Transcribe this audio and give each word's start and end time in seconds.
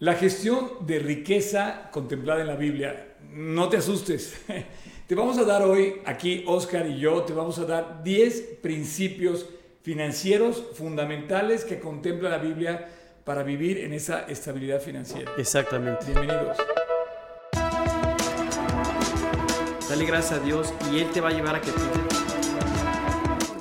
La 0.00 0.14
gestión 0.14 0.86
de 0.86 0.98
riqueza 0.98 1.90
contemplada 1.92 2.40
en 2.40 2.46
la 2.46 2.56
Biblia. 2.56 3.16
No 3.34 3.68
te 3.68 3.76
asustes. 3.76 4.34
Te 5.06 5.14
vamos 5.14 5.36
a 5.36 5.44
dar 5.44 5.62
hoy, 5.62 6.00
aquí 6.06 6.42
Oscar 6.46 6.86
y 6.86 6.98
yo, 7.00 7.24
te 7.24 7.32
vamos 7.32 7.58
a 7.58 7.64
dar 7.64 8.04
10 8.04 8.58
principios 8.62 9.44
financieros 9.82 10.62
fundamentales 10.74 11.64
que 11.64 11.80
contempla 11.80 12.30
la 12.30 12.38
Biblia 12.38 12.88
para 13.24 13.42
vivir 13.42 13.78
en 13.78 13.92
esa 13.92 14.20
estabilidad 14.28 14.80
financiera. 14.80 15.32
Exactamente. 15.36 16.06
Bienvenidos. 16.06 16.56
Dale 19.88 20.04
gracias 20.06 20.40
a 20.40 20.44
Dios 20.44 20.72
y 20.92 21.00
Él 21.00 21.10
te 21.10 21.20
va 21.20 21.30
a 21.30 21.32
llevar 21.32 21.56
a 21.56 21.60
que 21.60 21.72
tú... 21.72 21.80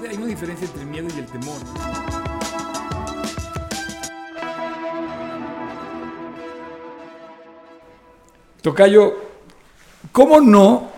Hay 0.07 0.17
una 0.17 0.27
diferencia 0.27 0.67
entre 0.67 0.83
el 0.83 0.87
miedo 0.87 1.07
y 1.15 1.19
el 1.19 1.25
temor. 1.25 2.08
Tocayo, 8.61 9.15
¿cómo 10.11 10.41
no 10.41 10.91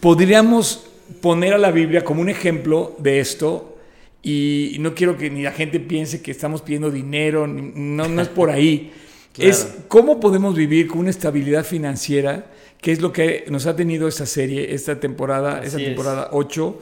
podríamos 0.00 0.86
poner 1.20 1.52
a 1.52 1.58
la 1.58 1.70
Biblia 1.70 2.02
como 2.02 2.22
un 2.22 2.30
ejemplo 2.30 2.96
de 2.98 3.20
esto? 3.20 3.76
Y 4.22 4.78
no 4.80 4.94
quiero 4.94 5.18
que 5.18 5.28
ni 5.28 5.42
la 5.42 5.52
gente 5.52 5.80
piense 5.80 6.22
que 6.22 6.30
estamos 6.30 6.62
pidiendo 6.62 6.90
dinero, 6.90 7.46
no, 7.46 8.08
no 8.08 8.22
es 8.22 8.28
por 8.28 8.50
ahí. 8.50 8.92
Es 9.36 9.78
cómo 9.88 10.20
podemos 10.20 10.54
vivir 10.54 10.86
con 10.86 11.00
una 11.00 11.10
estabilidad 11.10 11.64
financiera, 11.64 12.52
que 12.80 12.92
es 12.92 13.00
lo 13.00 13.12
que 13.12 13.44
nos 13.48 13.66
ha 13.66 13.74
tenido 13.74 14.06
esta 14.06 14.26
serie, 14.26 14.72
esta 14.72 15.00
temporada, 15.00 15.60
esta 15.64 15.78
temporada 15.78 16.28
8, 16.30 16.80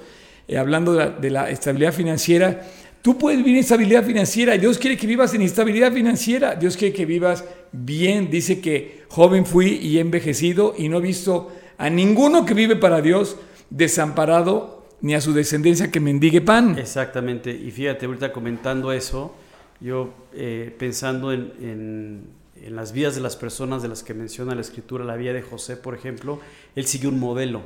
eh, 0.48 0.59
hablando 0.59 0.93
de 0.93 1.31
la, 1.31 1.48
estabilidad 1.48 1.95
financiera. 1.95 2.69
Tú 3.02 3.19
puedes 3.19 3.38
vivir 3.38 3.55
en 3.55 3.61
estabilidad 3.61 4.05
financiera. 4.05 4.56
Dios 4.56 4.79
quiere 4.79 4.97
que 4.97 5.06
vivas 5.06 5.34
en 5.34 5.42
estabilidad 5.42 5.92
financiera. 5.92 6.55
Dios 6.55 6.77
quiere 6.77 6.95
que 6.95 7.05
vivas 7.05 7.45
bien. 7.73 8.30
Dice 8.30 8.61
que 8.61 9.02
joven 9.09 9.45
fui 9.45 9.75
y 9.75 9.98
envejecido 9.98 10.75
y 10.78 10.88
no 10.88 10.98
he 10.98 11.03
visto 11.03 11.50
a 11.78 11.91
ninguno 11.91 12.47
que 12.47 12.55
vive 12.55 12.77
para 12.77 13.03
Dios 13.03 13.36
desamparado 13.70 14.86
ni 15.00 15.14
a 15.14 15.20
su 15.20 15.33
descendencia 15.33 15.91
que 15.91 15.98
mendigue 15.98 16.41
pan. 16.41 16.78
Exactamente. 16.78 17.50
Y 17.50 17.73
fíjate, 17.73 18.06
ahorita 18.06 18.33
comentando 18.33 18.92
eso, 18.92 19.34
yo 19.80 20.14
eh, 20.33 20.73
pensando 20.78 21.33
en 21.33 22.23
en 22.62 22.77
las 22.77 22.92
vidas 22.92 23.14
de 23.14 23.20
las 23.20 23.36
personas 23.36 23.83
de 23.83 23.89
las 23.89 24.03
que 24.03 24.14
menciona 24.14 24.55
la 24.55 24.61
escritura, 24.61 25.05
la 25.05 25.17
vida 25.17 25.33
de 25.33 25.42
José, 25.42 25.77
por 25.77 25.95
ejemplo, 25.95 26.41
él 26.77 26.86
siguió 26.86 27.08
un 27.08 27.19
modelo, 27.19 27.62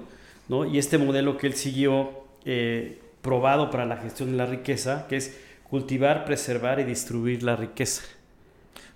¿no? 0.49 0.65
Y 0.65 0.79
este 0.79 0.97
modelo 0.99 1.37
que 1.37 1.47
él 1.47 1.55
siguió, 1.55 2.11
eh, 2.45 2.99
probado 3.27 3.71
para 3.71 3.85
la 3.85 3.99
gestión 3.99 4.31
de 4.31 4.39
la 4.39 4.47
riqueza, 4.47 5.07
que 5.09 5.17
es 5.17 5.37
cultivar, 5.69 6.25
preservar 6.25 6.81
y 6.81 6.85
distribuir 6.85 7.43
la 7.43 7.57
riqueza. 7.57 8.03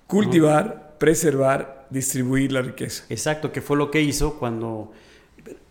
Cultivar, 0.07 0.97
preservar, 0.99 1.87
distribuir 1.91 2.53
la 2.53 2.63
riqueza. 2.63 3.05
Exacto, 3.11 3.53
que 3.53 3.61
fue 3.61 3.77
lo 3.77 3.91
que 3.91 4.01
hizo 4.01 4.39
cuando 4.39 4.93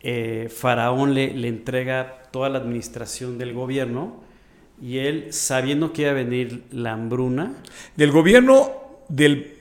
eh, 0.02 0.50
Faraón 0.56 1.14
le, 1.14 1.34
le 1.34 1.48
entrega 1.48 2.24
toda 2.32 2.50
la 2.50 2.60
administración 2.60 3.38
del 3.38 3.54
gobierno 3.54 4.22
y 4.82 5.00
él, 5.00 5.34
sabiendo 5.34 5.92
que 5.92 6.04
iba 6.04 6.12
a 6.12 6.14
venir 6.14 6.66
la 6.72 6.94
hambruna. 6.94 7.56
Del 7.96 8.12
gobierno 8.12 8.72
del 9.10 9.59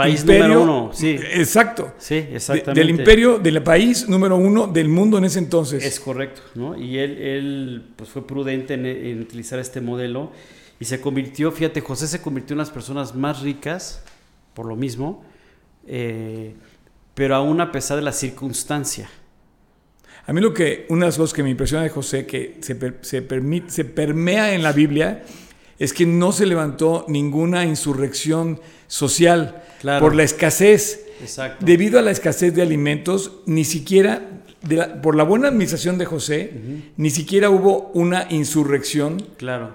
País 0.00 0.24
número 0.24 0.62
uno, 0.62 0.90
sí. 0.92 1.18
Exacto. 1.32 1.92
Sí, 1.98 2.14
exactamente. 2.14 2.80
del 2.80 2.90
imperio, 2.90 3.38
del 3.38 3.62
país 3.62 4.08
número 4.08 4.36
uno 4.36 4.66
del 4.66 4.88
mundo 4.88 5.18
en 5.18 5.24
ese 5.24 5.38
entonces. 5.38 5.84
Es 5.84 6.00
correcto, 6.00 6.42
¿no? 6.54 6.76
Y 6.76 6.98
él, 6.98 7.18
él 7.18 7.84
pues 7.96 8.08
fue 8.10 8.26
prudente 8.26 8.74
en, 8.74 9.20
utilizar 9.20 9.58
este 9.58 9.80
modelo 9.80 10.32
y 10.78 10.86
se 10.86 11.00
convirtió, 11.00 11.52
fíjate, 11.52 11.80
José 11.80 12.06
se 12.08 12.22
convirtió 12.22 12.54
en 12.54 12.58
las 12.58 12.70
personas 12.70 13.14
más 13.14 13.42
ricas, 13.42 14.02
por 14.54 14.66
lo 14.66 14.76
mismo, 14.76 15.22
eh, 15.86 16.54
pero 17.14 17.36
aún 17.36 17.60
a 17.60 17.70
pesar 17.70 17.96
de 17.96 18.02
la 18.02 18.12
circunstancia. 18.12 19.10
A 20.26 20.32
mí 20.32 20.40
lo 20.40 20.54
que, 20.54 20.86
una 20.88 21.00
de 21.00 21.08
las 21.08 21.18
cosas 21.18 21.34
que 21.34 21.42
me 21.42 21.50
impresiona 21.50 21.84
de 21.84 21.90
José, 21.90 22.26
que 22.26 22.58
se, 22.60 22.78
se, 23.02 23.22
permite, 23.22 23.70
se 23.70 23.84
permea 23.84 24.54
en 24.54 24.62
la 24.62 24.72
Biblia, 24.72 25.22
es 25.78 25.92
que 25.92 26.06
no 26.06 26.30
se 26.30 26.46
levantó 26.46 27.04
ninguna 27.08 27.64
insurrección 27.64 28.60
social 28.86 29.62
por 29.82 30.14
la 30.14 30.22
escasez. 30.22 31.06
Debido 31.60 31.98
a 31.98 32.02
la 32.02 32.10
escasez 32.10 32.54
de 32.54 32.62
alimentos, 32.62 33.32
ni 33.46 33.64
siquiera, 33.64 34.22
por 35.02 35.16
la 35.16 35.24
buena 35.24 35.48
administración 35.48 35.98
de 35.98 36.06
José, 36.06 36.52
ni 36.96 37.10
siquiera 37.10 37.50
hubo 37.50 37.90
una 37.94 38.26
insurrección 38.30 39.22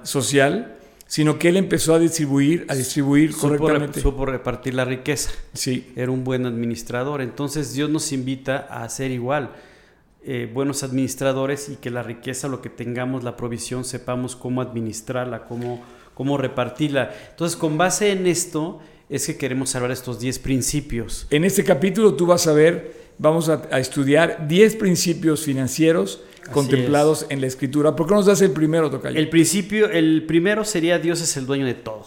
social, 0.04 0.78
sino 1.08 1.38
que 1.38 1.50
él 1.50 1.58
empezó 1.58 1.94
a 1.94 2.00
distribuir, 2.00 2.66
a 2.68 2.76
distribuir 2.76 3.36
correctamente. 3.36 4.02
supo 4.02 4.26
repartir 4.26 4.74
la 4.74 4.86
riqueza. 4.86 5.32
Sí. 5.54 5.92
Era 5.96 6.12
un 6.12 6.24
buen 6.24 6.46
administrador. 6.48 7.22
Entonces 7.22 7.74
Dios 7.74 7.90
nos 7.90 8.12
invita 8.12 8.58
a 8.58 8.88
ser 8.90 9.12
igual. 9.12 9.52
Eh, 10.28 10.50
buenos 10.52 10.82
administradores 10.82 11.70
y 11.70 11.76
que 11.76 11.92
la 11.92 12.02
riqueza, 12.02 12.48
lo 12.48 12.60
que 12.60 12.72
tengamos, 12.72 13.24
la 13.24 13.38
provisión, 13.38 13.86
sepamos 13.86 14.36
cómo 14.36 14.62
administrarla, 14.62 15.46
cómo, 15.46 15.84
cómo 16.16 16.40
repartirla. 16.40 17.12
Entonces, 17.30 17.56
con 17.56 17.78
base 17.78 18.12
en 18.12 18.26
esto, 18.26 18.80
es 19.10 19.28
que 19.28 19.38
queremos 19.38 19.76
hablar 19.76 19.92
estos 19.92 20.20
10 20.20 20.40
principios. 20.40 21.28
En 21.30 21.44
este 21.44 21.64
capítulo 21.64 22.16
tú 22.16 22.26
vas 22.26 22.48
a 22.48 22.54
ver, 22.54 22.94
vamos 23.18 23.50
a, 23.50 23.62
estudiar 23.80 24.48
10 24.48 24.76
principios 24.76 25.44
financieros 25.44 26.22
contemplados 26.52 27.26
en 27.30 27.42
la 27.42 27.48
escritura. 27.48 27.96
¿Por 27.96 28.08
qué 28.08 28.14
nos 28.16 28.26
das 28.26 28.42
el 28.42 28.52
primero, 28.52 28.90
Tocayo? 28.90 29.18
El 29.18 29.30
principio, 29.30 29.90
el 29.90 30.24
primero 30.28 30.64
sería 30.64 31.00
Dios 31.00 31.22
es 31.22 31.38
el 31.38 31.46
dueño 31.46 31.66
de 31.66 31.76
todo. 31.76 32.06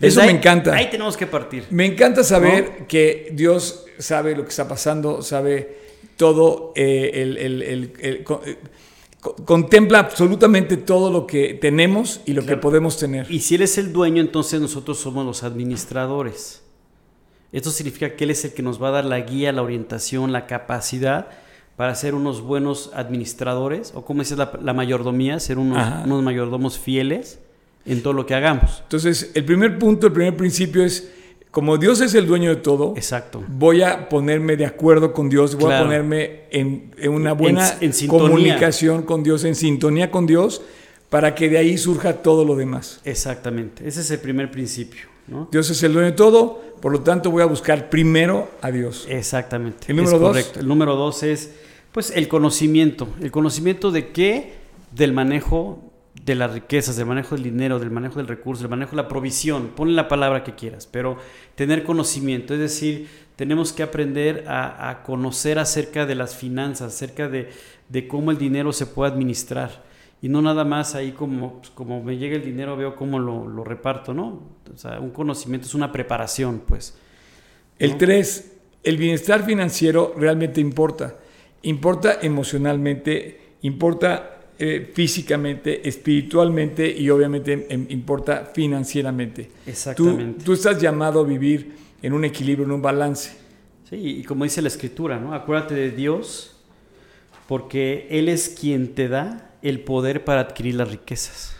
Eso 0.00 0.22
me 0.22 0.30
encanta. 0.30 0.74
Ahí 0.74 0.90
tenemos 0.90 1.16
que 1.16 1.26
partir. 1.26 1.64
Me 1.70 1.84
encanta 1.84 2.22
saber 2.22 2.86
que 2.86 3.30
Dios 3.32 3.84
sabe 3.98 4.36
lo 4.36 4.44
que 4.44 4.50
está 4.50 4.68
pasando, 4.68 5.22
sabe 5.22 5.76
todo 6.16 6.72
eh, 6.76 7.10
el, 7.14 7.92
contempla 9.44 9.98
absolutamente 9.98 10.76
todo 10.76 11.10
lo 11.10 11.26
que 11.26 11.54
tenemos 11.54 12.20
y 12.24 12.32
lo 12.32 12.44
que 12.44 12.56
podemos 12.56 12.98
tener. 12.98 13.30
Y 13.30 13.40
si 13.40 13.54
Él 13.54 13.62
es 13.62 13.78
el 13.78 13.92
dueño, 13.92 14.20
entonces 14.20 14.60
nosotros 14.60 14.98
somos 14.98 15.24
los 15.24 15.42
administradores. 15.42 16.62
Esto 17.52 17.70
significa 17.70 18.14
que 18.14 18.24
Él 18.24 18.30
es 18.30 18.44
el 18.44 18.52
que 18.52 18.62
nos 18.62 18.82
va 18.82 18.88
a 18.88 18.92
dar 18.92 19.04
la 19.04 19.20
guía, 19.20 19.52
la 19.52 19.62
orientación, 19.62 20.32
la 20.32 20.46
capacidad 20.46 21.28
para 21.76 21.94
ser 21.94 22.14
unos 22.14 22.40
buenos 22.40 22.90
administradores, 22.94 23.92
o 23.94 24.04
como 24.04 24.22
dice 24.22 24.36
la, 24.36 24.74
mayordomía, 24.74 25.38
ser 25.38 25.58
unos, 25.58 26.04
unos 26.04 26.22
mayordomos 26.24 26.78
fieles 26.78 27.38
en 27.86 28.02
todo 28.02 28.12
lo 28.12 28.26
que 28.26 28.34
hagamos. 28.34 28.80
Entonces, 28.82 29.30
el 29.34 29.44
primer 29.44 29.78
punto, 29.78 30.08
el 30.08 30.12
primer 30.12 30.36
principio 30.36 30.84
es 30.84 31.12
como 31.58 31.76
Dios 31.76 32.00
es 32.00 32.14
el 32.14 32.24
dueño 32.24 32.50
de 32.50 32.56
todo, 32.62 32.92
Exacto. 32.94 33.42
voy 33.48 33.82
a 33.82 34.08
ponerme 34.08 34.56
de 34.56 34.64
acuerdo 34.64 35.12
con 35.12 35.28
Dios, 35.28 35.56
voy 35.56 35.72
a 35.72 35.80
ponerme 35.80 36.42
en, 36.52 36.92
una 37.10 37.32
buena 37.32 37.76
comunicación 38.06 39.02
con 39.02 39.24
Dios, 39.24 39.42
en 39.42 39.56
sintonía 39.56 40.08
con 40.08 40.24
Dios, 40.24 40.62
para 41.10 41.34
que 41.34 41.48
de 41.48 41.58
ahí 41.58 41.76
surja 41.76 42.22
todo 42.22 42.44
lo 42.44 42.54
demás. 42.54 43.00
Exactamente, 43.02 43.88
ese 43.88 44.02
es 44.02 44.10
el 44.12 44.20
primer 44.20 44.52
principio. 44.52 45.00
Dios 45.50 45.68
es 45.68 45.82
el 45.82 45.94
dueño 45.94 46.10
de 46.10 46.16
todo, 46.16 46.62
por 46.80 46.92
lo 46.92 47.00
tanto 47.00 47.32
voy 47.32 47.42
a 47.42 47.46
buscar 47.46 47.90
primero 47.90 48.48
a 48.62 48.70
Dios. 48.70 49.06
Exactamente. 49.08 49.88
El 49.88 49.96
número 49.96 50.20
dos. 50.20 50.28
Correcto. 50.28 50.60
El 50.60 50.68
número 50.68 50.94
dos 50.94 51.24
es 51.24 51.54
pues 51.90 52.12
el 52.12 52.28
conocimiento. 52.28 53.08
¿El 53.20 53.32
conocimiento 53.32 53.90
de 53.90 54.10
qué? 54.10 54.52
Del 54.92 55.12
manejo 55.12 55.87
de 56.24 56.34
las 56.34 56.52
riquezas, 56.52 56.96
del 56.96 57.06
manejo 57.06 57.34
del 57.34 57.44
dinero, 57.44 57.78
del 57.78 57.90
manejo 57.90 58.16
del 58.16 58.28
recurso, 58.28 58.62
del 58.62 58.70
manejo 58.70 58.92
de 58.92 59.02
la 59.02 59.08
provisión, 59.08 59.68
ponle 59.74 59.94
la 59.94 60.08
palabra 60.08 60.44
que 60.44 60.54
quieras, 60.54 60.86
pero 60.86 61.16
tener 61.54 61.84
conocimiento, 61.84 62.54
es 62.54 62.60
decir, 62.60 63.08
tenemos 63.36 63.72
que 63.72 63.84
aprender 63.84 64.44
a, 64.48 65.02
conocer 65.04 65.60
acerca 65.60 66.06
de 66.06 66.16
las 66.16 66.34
finanzas, 66.34 66.94
acerca 66.94 67.28
de, 67.28 67.48
cómo 68.08 68.32
el 68.32 68.38
dinero 68.38 68.72
se 68.72 68.86
puede 68.86 69.12
administrar. 69.12 69.86
Y 70.20 70.28
no 70.28 70.42
nada 70.42 70.64
más 70.64 70.96
ahí 70.96 71.12
como, 71.12 71.58
pues, 71.58 71.70
como 71.70 72.02
me 72.02 72.16
llega 72.16 72.34
el 72.34 72.42
dinero, 72.42 72.76
veo 72.76 72.96
cómo 72.96 73.20
lo, 73.20 73.62
reparto, 73.62 74.12
¿no? 74.12 74.42
O 74.74 74.76
sea, 74.76 74.98
un 74.98 75.10
conocimiento 75.10 75.68
es 75.68 75.74
una 75.74 75.92
preparación, 75.92 76.62
pues. 76.66 76.98
El 77.78 77.96
tres, 77.96 78.56
el 78.82 78.96
bienestar 78.96 79.44
financiero 79.44 80.14
realmente 80.16 80.60
importa. 80.60 81.14
Importa 81.62 82.18
emocionalmente, 82.20 83.54
importa 83.62 84.37
eh, 84.60 84.90
físicamente, 84.92 85.88
espiritualmente 85.88 86.90
y 86.90 87.08
obviamente 87.10 87.66
importa 87.90 88.50
financieramente. 88.52 89.50
Exactamente. 89.66 90.44
Tú, 90.44 90.52
estás 90.52 90.80
llamado 90.80 91.20
a 91.20 91.24
vivir 91.24 91.76
en 92.02 92.12
un 92.12 92.24
equilibrio, 92.24 92.66
en 92.66 92.72
un 92.72 92.82
balance. 92.82 93.36
Sí, 93.88 93.96
y 93.96 94.24
como 94.24 94.42
dice 94.42 94.60
la 94.60 94.68
escritura, 94.68 95.20
¿no? 95.20 95.32
Acuérdate 95.32 95.74
de 95.74 95.92
Dios 95.92 96.56
porque 97.46 98.08
Él 98.10 98.28
es 98.28 98.48
quien 98.48 98.94
te 98.94 99.08
da 99.08 99.54
el 99.62 99.80
poder 99.80 100.24
para 100.24 100.40
adquirir 100.40 100.74
las 100.74 100.90
riquezas. 100.90 101.56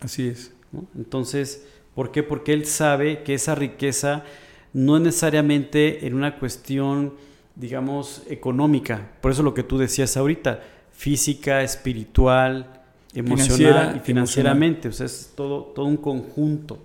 Así 0.00 0.28
es. 0.28 0.52
Entonces, 0.96 1.66
¿por 1.94 2.12
qué? 2.12 2.22
Porque 2.22 2.52
Él 2.52 2.64
sabe 2.66 3.22
que 3.22 3.34
esa 3.34 3.54
riqueza 3.54 4.24
no 4.72 4.96
es 4.96 5.02
necesariamente 5.02 6.06
en 6.06 6.14
una 6.14 6.38
cuestión, 6.38 7.14
digamos, 7.54 8.22
económica. 8.28 9.10
Por 9.20 9.32
eso 9.32 9.42
lo 9.42 9.52
que 9.52 9.62
tú 9.62 9.78
decías 9.78 10.16
ahorita, 10.16 10.62
física, 10.96 11.62
espiritual, 11.62 12.82
emocional 13.14 13.96
y 13.96 14.00
financieramente. 14.00 14.88
O 14.88 14.92
sea, 14.92 15.06
es 15.06 15.32
todo, 15.34 15.62
todo 15.74 15.86
un 15.86 15.96
conjunto. 15.96 16.78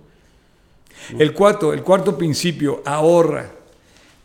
El 1.18 1.32
cuarto, 1.32 1.72
el 1.72 1.82
cuarto 1.82 2.16
principio, 2.16 2.82
ahorra. 2.84 3.50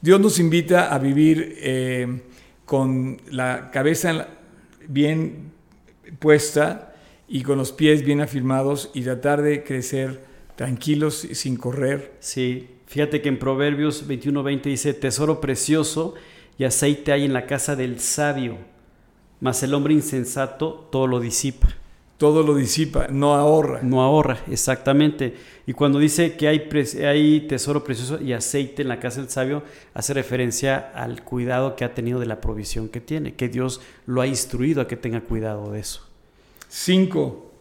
Dios 0.01 0.19
nos 0.19 0.39
invita 0.39 0.93
a 0.93 0.99
vivir 0.99 1.55
eh, 1.59 2.21
con 2.65 3.17
la 3.31 3.71
cabeza 3.71 4.27
bien 4.87 5.51
puesta 6.19 6.93
y 7.27 7.41
con 7.41 7.57
los 7.57 7.71
pies 7.71 8.03
bien 8.03 8.21
afirmados 8.21 8.91
y 8.93 9.01
tratar 9.01 9.41
de 9.41 9.63
crecer 9.63 10.21
tranquilos 10.55 11.25
y 11.25 11.35
sin 11.35 11.57
correr. 11.57 12.13
Sí, 12.19 12.67
fíjate 12.88 13.21
que 13.21 13.29
en 13.29 13.39
Proverbios 13.39 14.07
21:20 14.07 14.61
dice, 14.63 14.93
tesoro 14.93 15.41
precioso 15.41 16.13
y 16.57 16.63
aceite 16.63 17.11
hay 17.11 17.25
en 17.25 17.33
la 17.33 17.45
casa 17.45 17.75
del 17.75 17.99
sabio, 17.99 18.57
mas 19.39 19.63
el 19.63 19.73
hombre 19.73 19.93
insensato 19.93 20.87
todo 20.91 21.07
lo 21.07 21.19
disipa. 21.19 21.67
Todo 22.17 22.43
lo 22.43 22.55
disipa, 22.55 23.07
no 23.09 23.35
ahorra. 23.35 23.81
No 23.83 24.01
ahorra, 24.01 24.39
exactamente. 24.49 25.35
Y 25.67 25.73
cuando 25.73 25.99
dice 25.99 26.37
que 26.37 26.47
hay, 26.47 26.69
hay 27.03 27.41
tesoro 27.41 27.83
precioso 27.83 28.21
y 28.21 28.31
aceite 28.31 28.83
en 28.83 28.87
la 28.87 29.01
casa 29.01 29.19
del 29.19 29.29
sabio, 29.29 29.63
hace 29.93 30.13
referencia 30.13 30.77
al 30.77 31.23
cuidado 31.23 31.75
que 31.75 31.83
ha 31.83 31.93
tenido 31.93 32.19
de 32.19 32.25
la 32.25 32.39
provisión 32.39 32.87
que 32.87 33.01
tiene, 33.01 33.33
que 33.33 33.49
Dios 33.49 33.81
lo 34.05 34.21
ha 34.21 34.27
instruido 34.27 34.81
a 34.81 34.87
que 34.87 34.95
tenga 34.95 35.21
cuidado 35.21 35.71
de 35.71 35.81
eso. 35.81 36.07
Cinco, 36.69 37.51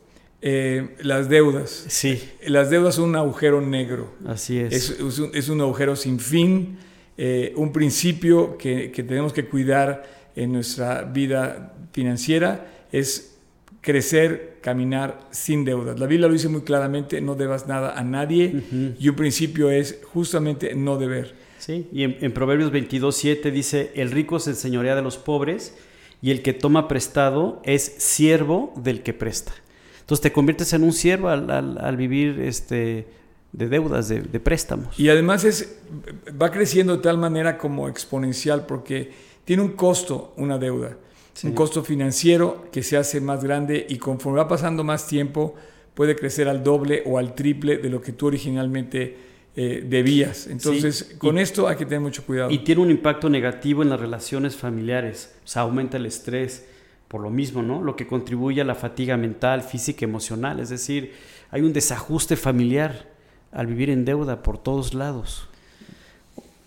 eh, 0.47 0.95
las 1.01 1.31
deudas. 1.31 1.87
Sí. 1.89 2.23
Las 2.47 2.69
deudas 2.69 2.97
son 2.97 3.09
un 3.09 3.17
agujero 3.17 3.63
negro. 3.63 4.13
Así 4.27 4.59
es. 4.59 4.91
Es, 4.91 5.49
un, 5.49 5.61
agujero 5.63 5.97
sin 5.97 6.21
fin, 6.21 6.77
eh, 7.17 7.53
un 7.57 7.73
principio 7.73 8.59
que, 8.59 8.91
que 8.91 9.03
tenemos 9.03 9.33
que 9.33 9.47
cuidar 9.47 10.05
en 10.37 10.53
nuestra 10.53 11.03
vida 11.03 11.75
financiera 11.93 12.87
es 12.91 13.35
crecer, 13.85 14.59
caminar 14.63 15.21
sin 15.31 15.65
deudas. 15.65 16.01
La 16.01 16.07
Biblia 16.07 16.27
lo 16.27 16.33
dice 16.33 16.49
muy 16.49 16.63
claramente, 16.63 17.21
no 17.21 17.35
debas 17.35 17.69
nada 17.69 17.97
a 17.97 18.03
nadie 18.03 18.63
y 18.99 19.09
un 19.09 19.15
principio 19.15 19.71
es 19.71 20.01
justamente 20.13 20.75
no 20.75 20.97
deber. 20.97 21.35
Sí, 21.59 21.87
y 21.93 22.03
en, 22.03 22.33
Proverbios 22.33 22.71
22, 22.71 23.15
7 23.15 23.51
dice, 23.51 23.93
el 23.95 24.11
rico 24.11 24.39
se 24.39 24.51
enseñorea 24.51 24.97
de 24.97 25.03
los 25.03 25.17
pobres 25.17 25.75
y 26.21 26.31
el 26.31 26.43
que 26.43 26.53
toma 26.53 26.89
prestado 26.89 27.61
es 27.65 27.95
siervo 27.99 28.73
del 28.77 29.03
que 29.03 29.13
presta. 29.13 29.53
Entonces 30.01 30.23
te 30.23 30.33
conviertes 30.33 30.73
en 30.73 30.83
un 30.83 30.93
siervo 30.93 31.29
al, 31.29 31.97
vivir 31.97 32.41
este, 32.41 33.07
de 33.55 33.69
deudas, 33.69 34.09
de, 34.09 34.21
de, 34.21 34.41
préstamos. 34.41 34.99
Y 34.99 35.09
además 35.09 35.45
es, 35.45 35.79
va 36.41 36.51
creciendo 36.51 36.97
de 36.97 37.03
tal 37.03 37.19
manera 37.19 37.57
como 37.57 37.89
exponencial 37.89 38.67
porque 38.67 39.13
tiene 39.45 39.63
un 39.63 39.73
costo 39.73 40.35
una 40.37 40.59
deuda 40.59 40.97
un 41.43 41.53
costo 41.53 41.83
financiero 41.83 42.67
que 42.71 42.83
se 42.83 42.97
hace 42.97 43.21
más 43.21 43.43
grande 43.43 43.87
y 43.89 43.99
conforme 43.99 44.39
va 44.39 44.49
pasando 44.49 44.85
más 44.85 45.07
tiempo 45.07 45.55
puede 45.95 46.15
crecer 46.15 46.49
al 46.49 46.63
doble 46.63 47.03
o 47.07 47.19
al 47.19 47.35
triple 47.35 47.79
de 47.79 47.89
lo 47.89 48.01
que 48.01 48.13
tú 48.13 48.27
originalmente 48.27 49.17
eh, 49.57 49.85
debías. 49.87 50.47
Entonces, 50.47 51.17
con 51.19 51.39
esto 51.39 51.69
hay 51.69 51.77
que 51.77 51.85
tener 51.85 52.01
mucho 52.01 52.25
cuidado. 52.25 52.51
Y 52.51 52.59
tiene 52.59 52.83
un 52.83 52.91
impacto 52.91 53.29
negativo 53.29 53.83
en 53.83 53.91
las 53.91 54.01
relaciones 54.01 54.57
familiares, 54.57 55.35
o 55.45 55.47
sea, 55.47 55.63
aumenta 55.63 55.97
el 55.97 56.07
estrés 56.07 56.67
por 57.09 57.21
lo 57.21 57.31
mismo, 57.31 57.63
¿no? 57.63 57.81
Lo 57.81 57.95
que 57.95 58.07
contribuye 58.07 58.61
a 58.61 58.65
la 58.65 58.75
fatiga 58.75 59.17
mental, 59.17 59.63
física, 59.63 60.05
emocional, 60.05 60.59
es 60.59 60.71
decir, 60.71 61.13
hay 61.51 61.63
un 61.63 61.73
desajuste 61.73 62.35
familiar 62.35 63.14
al 63.55 63.67
vivir 63.67 63.89
en 63.89 64.05
deuda 64.05 64.43
por 64.43 64.59
todos 64.59 64.93
lados. 64.93 65.49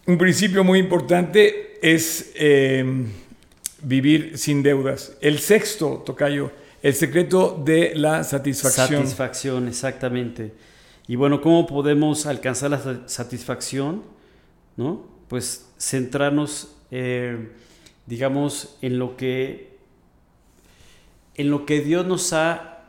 Un 0.08 0.18
principio 0.18 0.64
muy 0.64 0.80
importante 0.80 1.78
es... 1.82 2.32
Eh, 2.36 3.06
vivir 3.82 4.38
sin 4.38 4.64
deudas. 4.64 5.14
El 5.22 5.40
sexto, 5.40 6.04
Tocayo, 6.06 6.52
el 6.82 6.94
secreto 6.94 7.62
de 7.64 7.94
la 7.96 8.24
satisfacción. 8.24 9.02
Satisfacción, 9.04 9.68
exactamente. 9.68 10.54
Y 11.08 11.16
bueno, 11.16 11.42
¿cómo 11.42 11.66
podemos 11.66 12.26
alcanzar 12.26 12.72
la 12.72 13.08
satisfacción? 13.08 14.04
¿No? 14.76 15.06
Pues 15.28 15.66
centrarnos, 15.80 16.76
eh, 16.92 17.50
digamos, 18.06 18.78
en 18.82 19.00
lo 19.00 19.18
que 19.18 19.78
en 21.36 21.52
lo 21.52 21.68
que 21.68 21.82
Dios 21.82 22.06
nos 22.06 22.34
ha 22.34 22.80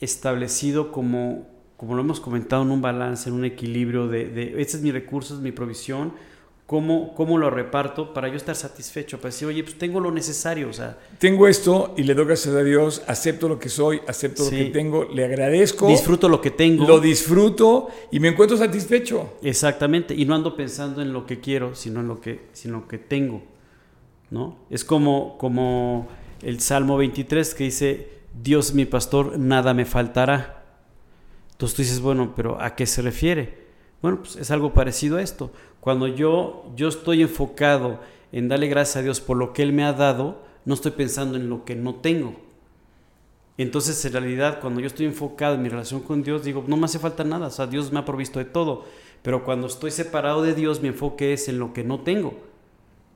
establecido 0.00 0.92
como, 0.92 1.48
como 1.76 1.94
lo 1.94 2.02
hemos 2.02 2.20
comentado, 2.20 2.62
en 2.62 2.70
un 2.70 2.80
balance, 2.80 3.28
en 3.28 3.34
un 3.34 3.44
equilibrio 3.44 4.08
de, 4.08 4.28
de 4.28 4.60
este 4.60 4.78
es 4.78 4.82
mi 4.82 4.92
recurso, 4.92 5.34
es 5.34 5.40
mi 5.40 5.52
provisión, 5.52 6.12
cómo, 6.66 7.14
cómo 7.14 7.38
lo 7.38 7.48
reparto 7.48 8.12
para 8.12 8.28
yo 8.28 8.36
estar 8.36 8.54
satisfecho, 8.54 9.18
para 9.18 9.28
decir, 9.28 9.48
oye, 9.48 9.62
pues 9.62 9.78
tengo 9.78 10.00
lo 10.00 10.10
necesario, 10.10 10.68
o 10.68 10.72
sea. 10.72 10.98
Tengo 11.18 11.46
esto 11.46 11.94
y 11.96 12.02
le 12.02 12.14
doy 12.14 12.26
gracias 12.26 12.54
a 12.54 12.62
Dios, 12.62 13.02
acepto 13.06 13.48
lo 13.48 13.58
que 13.58 13.68
soy, 13.68 14.00
acepto 14.06 14.44
lo 14.44 14.50
que 14.50 14.64
tengo, 14.66 15.04
le 15.04 15.24
agradezco. 15.24 15.88
Disfruto 15.88 16.28
lo 16.28 16.40
que 16.40 16.50
tengo. 16.50 16.86
Lo 16.86 17.00
disfruto 17.00 17.88
y 18.10 18.20
me 18.20 18.28
encuentro 18.28 18.56
satisfecho. 18.56 19.34
Exactamente, 19.42 20.14
y 20.14 20.24
no 20.24 20.34
ando 20.34 20.56
pensando 20.56 21.00
en 21.00 21.12
lo 21.12 21.24
que 21.24 21.40
quiero, 21.40 21.74
sino 21.74 22.00
en 22.00 22.08
lo 22.08 22.20
que, 22.20 22.46
sino 22.52 22.88
que 22.88 22.98
tengo, 22.98 23.42
¿no? 24.30 24.58
Es 24.68 24.84
como, 24.84 25.38
como 25.38 26.08
el 26.42 26.60
Salmo 26.60 26.96
23 26.96 27.54
que 27.54 27.64
dice, 27.64 28.08
Dios 28.42 28.74
mi 28.74 28.84
pastor, 28.84 29.38
nada 29.38 29.72
me 29.72 29.84
faltará. 29.84 30.55
Entonces 31.56 31.74
tú 31.74 31.80
dices, 31.80 32.00
bueno, 32.00 32.34
pero 32.36 32.60
¿a 32.60 32.74
qué 32.74 32.84
se 32.84 33.00
refiere? 33.00 33.64
Bueno, 34.02 34.18
pues 34.18 34.36
es 34.36 34.50
algo 34.50 34.74
parecido 34.74 35.16
a 35.16 35.22
esto. 35.22 35.50
Cuando 35.80 36.06
yo, 36.06 36.70
yo 36.76 36.88
estoy 36.88 37.22
enfocado 37.22 37.98
en 38.30 38.48
darle 38.48 38.68
gracias 38.68 38.96
a 38.96 39.02
Dios 39.02 39.22
por 39.22 39.38
lo 39.38 39.54
que 39.54 39.62
Él 39.62 39.72
me 39.72 39.82
ha 39.82 39.94
dado, 39.94 40.42
no 40.66 40.74
estoy 40.74 40.90
pensando 40.90 41.38
en 41.38 41.48
lo 41.48 41.64
que 41.64 41.74
no 41.74 41.94
tengo. 41.94 42.36
Entonces, 43.56 44.04
en 44.04 44.12
realidad, 44.12 44.60
cuando 44.60 44.80
yo 44.82 44.86
estoy 44.86 45.06
enfocado 45.06 45.54
en 45.54 45.62
mi 45.62 45.70
relación 45.70 46.00
con 46.00 46.22
Dios, 46.22 46.44
digo, 46.44 46.62
no 46.66 46.76
me 46.76 46.84
hace 46.84 46.98
falta 46.98 47.24
nada, 47.24 47.46
o 47.46 47.50
sea, 47.50 47.66
Dios 47.66 47.90
me 47.90 48.00
ha 48.00 48.04
provisto 48.04 48.38
de 48.38 48.44
todo. 48.44 48.84
Pero 49.22 49.42
cuando 49.42 49.66
estoy 49.66 49.92
separado 49.92 50.42
de 50.42 50.52
Dios, 50.52 50.82
mi 50.82 50.88
enfoque 50.88 51.32
es 51.32 51.48
en 51.48 51.58
lo 51.58 51.72
que 51.72 51.84
no 51.84 52.00
tengo. 52.00 52.34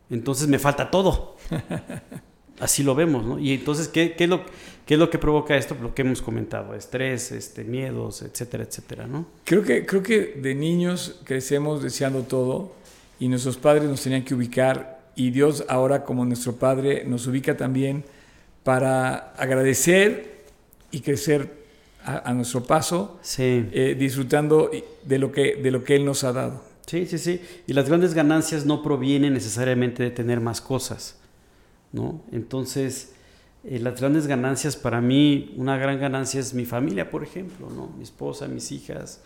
Entonces 0.08 0.48
me 0.48 0.58
falta 0.58 0.90
todo. 0.90 1.37
Así 2.60 2.82
lo 2.82 2.94
vemos, 2.94 3.24
¿no? 3.24 3.38
Y 3.38 3.54
entonces, 3.54 3.88
¿qué, 3.88 4.12
qué 4.12 4.24
es 4.24 4.30
lo, 4.30 4.44
¿Qué 4.90 4.94
es 4.94 5.00
lo 5.00 5.08
que 5.08 5.18
provoca 5.18 5.56
esto? 5.56 5.76
Lo 5.80 5.94
que 5.94 6.02
hemos 6.02 6.20
comentado, 6.20 6.74
estrés, 6.74 7.30
este, 7.30 7.62
miedos, 7.62 8.22
etcétera, 8.22 8.64
etcétera, 8.64 9.06
¿no? 9.06 9.24
Creo 9.44 9.62
que, 9.62 9.86
creo 9.86 10.02
que 10.02 10.34
de 10.42 10.54
niños 10.56 11.20
crecemos 11.22 11.80
deseando 11.80 12.22
todo 12.22 12.72
y 13.20 13.28
nuestros 13.28 13.56
padres 13.56 13.84
nos 13.84 14.02
tenían 14.02 14.24
que 14.24 14.34
ubicar 14.34 15.00
y 15.14 15.30
Dios 15.30 15.64
ahora 15.68 16.04
como 16.04 16.24
nuestro 16.24 16.56
Padre 16.56 17.04
nos 17.04 17.26
ubica 17.26 17.56
también 17.56 18.04
para 18.64 19.32
agradecer 19.34 20.44
y 20.90 21.00
crecer 21.00 21.60
a, 22.02 22.32
nuestro 22.32 22.64
paso, 22.64 23.18
sí. 23.20 23.68
Eh, 23.72 23.94
disfrutando 23.96 24.70
de 25.04 25.18
lo, 25.18 25.30
que, 25.30 25.56
de 25.56 25.70
lo 25.70 25.84
que 25.84 25.94
Él 25.94 26.04
nos 26.04 26.24
ha 26.24 26.32
dado. 26.32 26.64
Sí, 26.86 27.06
sí, 27.06 27.18
sí. 27.18 27.40
Y 27.66 27.74
las 27.74 27.86
grandes 27.86 28.14
ganancias 28.14 28.66
no 28.66 28.82
provienen 28.82 29.34
necesariamente 29.34 30.02
de 30.02 30.11
tener 30.11 30.40
más 30.40 30.61
cosas, 30.61 31.19
¿no? 31.92 32.23
Entonces, 32.32 33.12
eh, 33.64 33.78
las 33.78 34.00
grandes 34.00 34.26
ganancias 34.26 34.76
para 34.76 35.00
mí, 35.00 35.54
una 35.56 35.76
gran 35.76 36.00
ganancia 36.00 36.40
es 36.40 36.54
mi 36.54 36.64
familia, 36.64 37.11
por 37.11 37.23
ejemplo, 37.23 37.68
¿no? 37.70 37.88
Mi 37.97 38.04
esposa, 38.04 38.49
mis 38.49 38.73
hijas. 38.73 39.20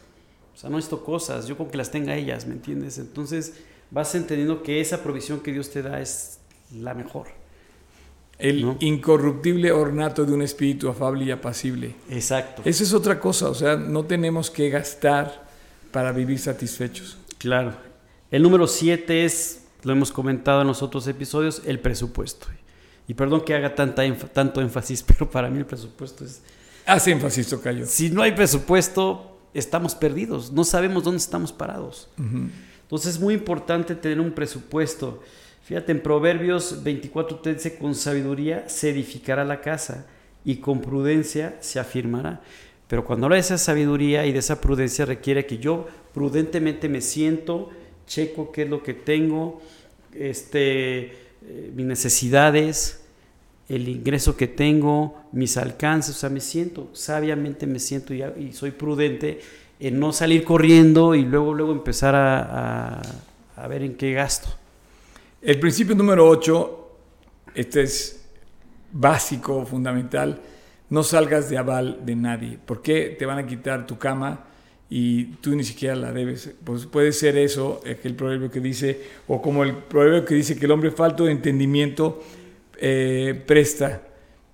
O 0.54 0.56
sea, 0.56 0.70
no 0.70 0.78
esto 0.78 1.04
cosas, 1.04 1.46
yo 1.46 1.56
con 1.56 1.68
que 1.68 1.76
las 1.76 1.90
tenga 1.90 2.16
ellas, 2.16 2.46
¿me 2.46 2.54
entiendes? 2.54 2.98
Entonces 2.98 3.54
vas 3.90 4.14
entendiendo 4.14 4.62
que 4.62 4.80
esa 4.80 5.02
provisión 5.02 5.40
que 5.40 5.52
Dios 5.52 5.70
te 5.70 5.82
da 5.82 6.00
es 6.00 6.38
la 6.74 6.94
mejor. 6.94 7.28
El 8.38 8.76
incorruptible 8.80 9.70
ornato 9.70 10.24
de 10.24 10.32
un 10.32 10.42
espíritu 10.42 10.88
afable 10.88 11.24
y 11.24 11.30
apacible. 11.30 11.94
Exacto. 12.10 12.62
Esa 12.64 12.82
es 12.82 12.92
otra 12.92 13.20
cosa, 13.20 13.48
o 13.48 13.54
sea, 13.54 13.76
no 13.76 14.04
tenemos 14.04 14.50
que 14.50 14.70
gastar 14.70 15.44
para 15.92 16.10
vivir 16.10 16.40
satisfechos. 16.40 17.16
Claro. 17.38 17.74
El 18.30 18.42
número 18.42 18.66
siete 18.66 19.24
es, 19.24 19.63
lo 19.84 19.92
hemos 19.92 20.10
comentado 20.10 20.62
en 20.62 20.66
los 20.66 20.82
otros 20.82 21.06
episodios, 21.06 21.62
el 21.64 21.78
presupuesto. 21.78 22.46
Y 23.06 23.14
perdón 23.14 23.42
que 23.42 23.54
haga 23.54 23.74
tanta 23.74 24.02
tanto 24.32 24.60
énfasis, 24.60 25.02
pero 25.06 25.30
para 25.30 25.48
mí 25.48 25.58
el 25.58 25.66
presupuesto 25.66 26.24
es... 26.24 26.42
Hace 26.86 27.12
énfasis, 27.12 27.48
Tocayo. 27.48 27.86
Si 27.86 28.10
no 28.10 28.22
hay 28.22 28.32
presupuesto, 28.32 29.38
estamos 29.54 29.94
perdidos, 29.94 30.52
no 30.52 30.64
sabemos 30.64 31.04
dónde 31.04 31.18
estamos 31.18 31.52
parados. 31.52 32.08
Entonces 32.82 33.14
es 33.14 33.20
muy 33.20 33.32
importante 33.34 33.94
tener 33.94 34.20
un 34.20 34.32
presupuesto. 34.32 35.22
Fíjate, 35.62 35.92
en 35.92 36.02
Proverbios 36.02 36.82
24 36.82 37.38
te 37.38 37.54
dice, 37.54 37.78
con 37.78 37.94
sabiduría 37.94 38.68
se 38.68 38.90
edificará 38.90 39.44
la 39.44 39.62
casa 39.62 40.06
y 40.44 40.56
con 40.56 40.82
prudencia 40.82 41.56
se 41.60 41.80
afirmará. 41.80 42.42
Pero 42.86 43.04
cuando 43.04 43.26
habla 43.26 43.36
de 43.36 43.40
esa 43.40 43.56
sabiduría 43.56 44.26
y 44.26 44.32
de 44.32 44.40
esa 44.40 44.60
prudencia 44.60 45.06
requiere 45.06 45.46
que 45.46 45.56
yo 45.56 45.88
prudentemente 46.12 46.90
me 46.90 47.00
siento, 47.00 47.70
checo 48.06 48.52
qué 48.52 48.62
es 48.62 48.68
lo 48.68 48.82
que 48.82 48.94
tengo, 48.94 49.60
este, 50.14 51.04
eh, 51.46 51.72
mis 51.74 51.86
necesidades, 51.86 53.00
el 53.68 53.88
ingreso 53.88 54.36
que 54.36 54.46
tengo, 54.46 55.22
mis 55.32 55.56
alcances, 55.56 56.16
o 56.16 56.18
sea, 56.18 56.30
me 56.30 56.40
siento, 56.40 56.90
sabiamente 56.92 57.66
me 57.66 57.78
siento 57.78 58.12
y, 58.14 58.52
soy 58.52 58.72
prudente 58.72 59.40
en 59.80 59.98
no 59.98 60.12
salir 60.12 60.44
corriendo 60.44 61.14
y 61.14 61.24
luego, 61.24 61.54
luego 61.54 61.72
empezar 61.72 62.14
a, 62.14 63.02
a, 63.56 63.68
ver 63.68 63.82
en 63.82 63.94
qué 63.94 64.12
gasto. 64.12 64.48
El 65.42 65.58
principio 65.58 65.94
número 65.94 66.28
8, 66.28 66.88
este 67.54 67.82
es 67.82 68.24
básico, 68.92 69.66
fundamental, 69.66 70.40
no 70.90 71.02
salgas 71.02 71.48
de 71.48 71.58
aval 71.58 72.00
de 72.04 72.14
nadie. 72.14 72.58
¿Por 72.64 72.82
qué 72.82 73.16
te 73.18 73.26
van 73.26 73.38
a 73.38 73.46
quitar 73.46 73.86
tu 73.86 73.98
cama 73.98 74.44
y 74.90 75.24
tú 75.40 75.54
ni 75.56 75.64
siquiera 75.64 75.94
la 75.96 76.12
debes. 76.12 76.50
Pues 76.64 76.86
puede 76.86 77.12
ser 77.12 77.36
eso, 77.36 77.80
aquel 77.90 78.14
proverbio 78.14 78.50
que 78.50 78.60
dice, 78.60 79.00
o 79.28 79.40
como 79.40 79.64
el 79.64 79.74
proverbio 79.74 80.24
que 80.24 80.34
dice 80.34 80.56
que 80.56 80.66
el 80.66 80.72
hombre 80.72 80.90
falto 80.90 81.24
de 81.24 81.32
entendimiento 81.32 82.22
eh, 82.78 83.42
presta. 83.46 84.02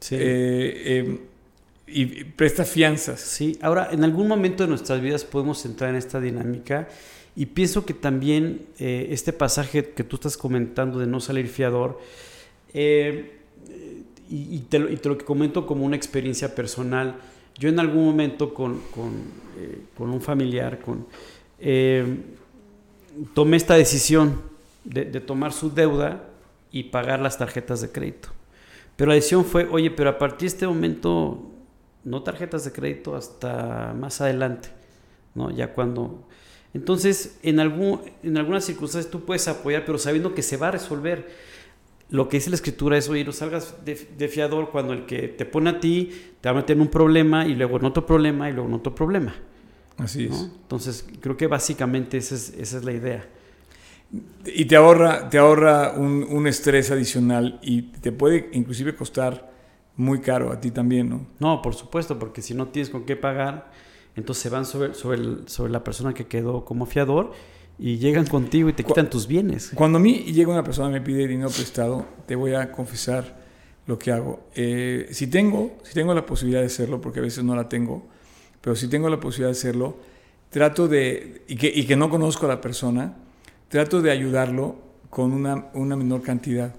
Sí. 0.01 0.15
eh, 0.15 0.83
eh, 0.87 1.19
y 1.93 2.25
presta 2.25 2.65
fianzas. 2.65 3.21
Sí, 3.21 3.59
ahora 3.61 3.89
en 3.91 4.05
algún 4.05 4.29
momento 4.29 4.63
de 4.63 4.69
nuestras 4.69 5.01
vidas 5.01 5.25
podemos 5.25 5.65
entrar 5.65 5.91
en 5.91 5.97
esta 5.97 6.21
dinámica 6.21 6.89
y 7.37 7.47
pienso 7.47 7.85
que 7.85 7.95
también 7.95 8.63
eh, 8.79 9.09
este 9.11 9.33
pasaje 9.33 9.91
que 9.91 10.05
tú 10.05 10.17
estás 10.17 10.37
comentando 10.37 10.99
de 10.99 11.07
no 11.07 11.21
salir 11.21 11.49
fiador, 11.49 12.01
eh, 12.75 13.39
y, 14.29 14.57
y 14.57 14.59
te 14.69 14.79
lo, 14.79 14.91
y 14.91 14.97
te 14.97 15.09
lo 15.09 15.19
que 15.19 15.25
comento 15.25 15.67
como 15.67 15.85
una 15.85 15.97
experiencia 15.97 16.55
personal, 16.55 17.17
yo 17.61 17.69
en 17.69 17.79
algún 17.79 18.07
momento 18.07 18.55
con, 18.55 18.81
con, 18.93 19.13
eh, 19.59 19.83
con 19.97 20.09
un 20.11 20.21
familiar, 20.23 20.81
con, 20.81 21.07
eh, 21.59 22.17
tomé 23.35 23.59
esta 23.59 23.75
decisión 23.75 24.41
de, 24.83 25.05
de 25.05 25.21
tomar 25.21 25.53
su 25.53 25.71
deuda 25.73 26.25
y 26.73 26.85
pagar 26.85 27.21
las 27.21 27.37
tarjetas 27.37 27.83
de 27.83 27.93
crédito. 27.93 28.31
Pero 28.97 29.11
la 29.11 29.15
decisión 29.15 29.45
fue, 29.45 29.69
oye, 29.71 29.91
pero 29.91 30.09
a 30.09 30.19
partir 30.19 30.49
de 30.49 30.55
este 30.55 30.67
momento 30.67 31.51
no 32.03 32.23
tarjetas 32.23 32.65
de 32.65 32.73
crédito 32.73 33.15
hasta 33.15 33.95
más 33.95 34.21
adelante, 34.23 34.71
¿no? 35.35 35.51
Ya 35.51 35.75
cuando... 35.75 36.27
Entonces, 36.73 37.39
en, 37.43 37.61
algún, 37.61 38.01
en 38.23 38.39
algunas 38.39 38.65
circunstancias 38.65 39.11
tú 39.11 39.25
puedes 39.25 39.49
apoyar, 39.49 39.85
pero 39.85 39.99
sabiendo 39.99 40.35
que 40.35 40.43
se 40.43 40.57
va 40.57 40.69
a 40.69 40.71
resolver. 40.71 41.29
Lo 42.11 42.29
que 42.29 42.39
dice 42.39 42.51
la 42.51 42.57
escritura 42.57 42.99
es, 42.99 43.09
oye, 43.09 43.25
no 43.25 43.33
salgas 43.33 43.85
de, 43.85 43.95
de 44.17 44.29
fiador 44.29 44.71
cuando 44.71 44.93
el 44.93 45.07
que 45.07 45.29
te 45.29 45.45
pone 45.45 45.71
a 45.71 45.81
ti 45.81 46.11
te 46.41 46.49
va 46.49 46.53
a 46.53 46.55
meter 46.61 46.77
en 46.77 46.83
un 46.83 46.89
problema 46.89 47.47
y 47.47 47.55
luego 47.55 47.77
en 47.79 47.85
otro 47.85 48.05
problema 48.05 48.51
y 48.51 48.53
luego 48.53 48.69
en 48.69 48.75
otro 48.75 48.95
problema. 48.95 49.35
Así 49.97 50.29
¿no? 50.29 50.35
es. 50.35 50.43
Entonces, 50.63 51.07
creo 51.21 51.37
que 51.37 51.47
básicamente 51.47 52.17
esa 52.17 52.35
es, 52.35 52.55
esa 52.59 52.79
es 52.79 52.85
la 52.85 52.93
idea. 52.93 53.29
Y 54.45 54.65
te 54.65 54.75
ahorra, 54.75 55.29
te 55.29 55.39
ahorra 55.39 55.93
un, 55.97 56.27
un 56.29 56.47
estrés 56.49 56.91
adicional 56.91 57.61
y 57.63 57.83
te 57.83 58.11
puede 58.11 58.49
inclusive 58.55 58.95
costar 58.97 59.53
muy 59.97 60.21
caro 60.21 60.51
a 60.51 60.61
ti 60.61 60.71
también, 60.73 61.11
¿no? 61.11 61.27
No, 61.39 61.63
por 61.63 61.75
supuesto, 61.75 62.19
porque 62.19 62.43
si 62.43 62.55
no 62.55 62.69
tienes 62.69 62.91
con 62.91 63.05
qué 63.05 63.15
pagar, 63.15 63.71
entonces 64.17 64.43
se 64.43 64.49
van 64.49 64.65
sobre, 64.65 64.95
sobre, 64.95 65.19
el- 65.19 65.43
sobre 65.49 65.71
la 65.71 65.85
persona 65.85 66.13
que 66.15 66.27
quedó 66.27 66.65
como 66.65 66.87
fiador 66.87 67.33
y 67.79 67.97
llegan 67.99 68.27
contigo 68.27 68.69
y 68.69 68.73
te 68.73 68.85
quitan 68.85 69.09
tus 69.11 69.27
bienes. 69.27 69.71
Cuando 69.75 69.99
a 69.99 70.01
mí 70.01 70.25
llega 70.33 70.51
una 70.53 70.65
persona 70.65 70.89
y 70.91 70.93
me 70.93 71.01
pide 71.01 71.27
dinero 71.27 71.49
prestado, 71.51 72.07
te 72.27 72.35
voy 72.35 72.55
a 72.55 72.73
confesar 72.73 73.41
lo 73.87 73.99
que 73.99 74.13
hago. 74.13 74.41
Eh, 74.55 75.09
si 75.13 75.27
tengo, 75.29 75.79
si 75.83 75.95
tengo 75.95 76.13
la 76.15 76.27
posibilidad 76.27 76.61
de 76.61 76.67
hacerlo, 76.67 77.01
porque 77.01 77.21
a 77.21 77.23
veces 77.23 77.43
no 77.45 77.57
la 77.57 77.69
tengo, 77.69 78.07
pero 78.61 78.77
si 78.77 78.89
tengo 78.89 79.09
la 79.09 79.19
posibilidad 79.19 79.49
de 79.49 79.59
hacerlo, 79.59 79.97
trato 80.51 80.89
de, 80.89 81.43
y 81.49 81.57
que, 81.57 81.73
y 81.75 81.85
que 81.87 81.97
no 81.97 82.11
conozco 82.11 82.47
a 82.47 82.49
la 82.51 82.61
persona, 82.61 83.17
trato 83.69 84.03
de 84.03 84.11
ayudarlo 84.11 84.77
con 85.09 85.33
una, 85.33 85.67
una 85.75 85.97
menor 85.97 86.23
cantidad. 86.23 86.75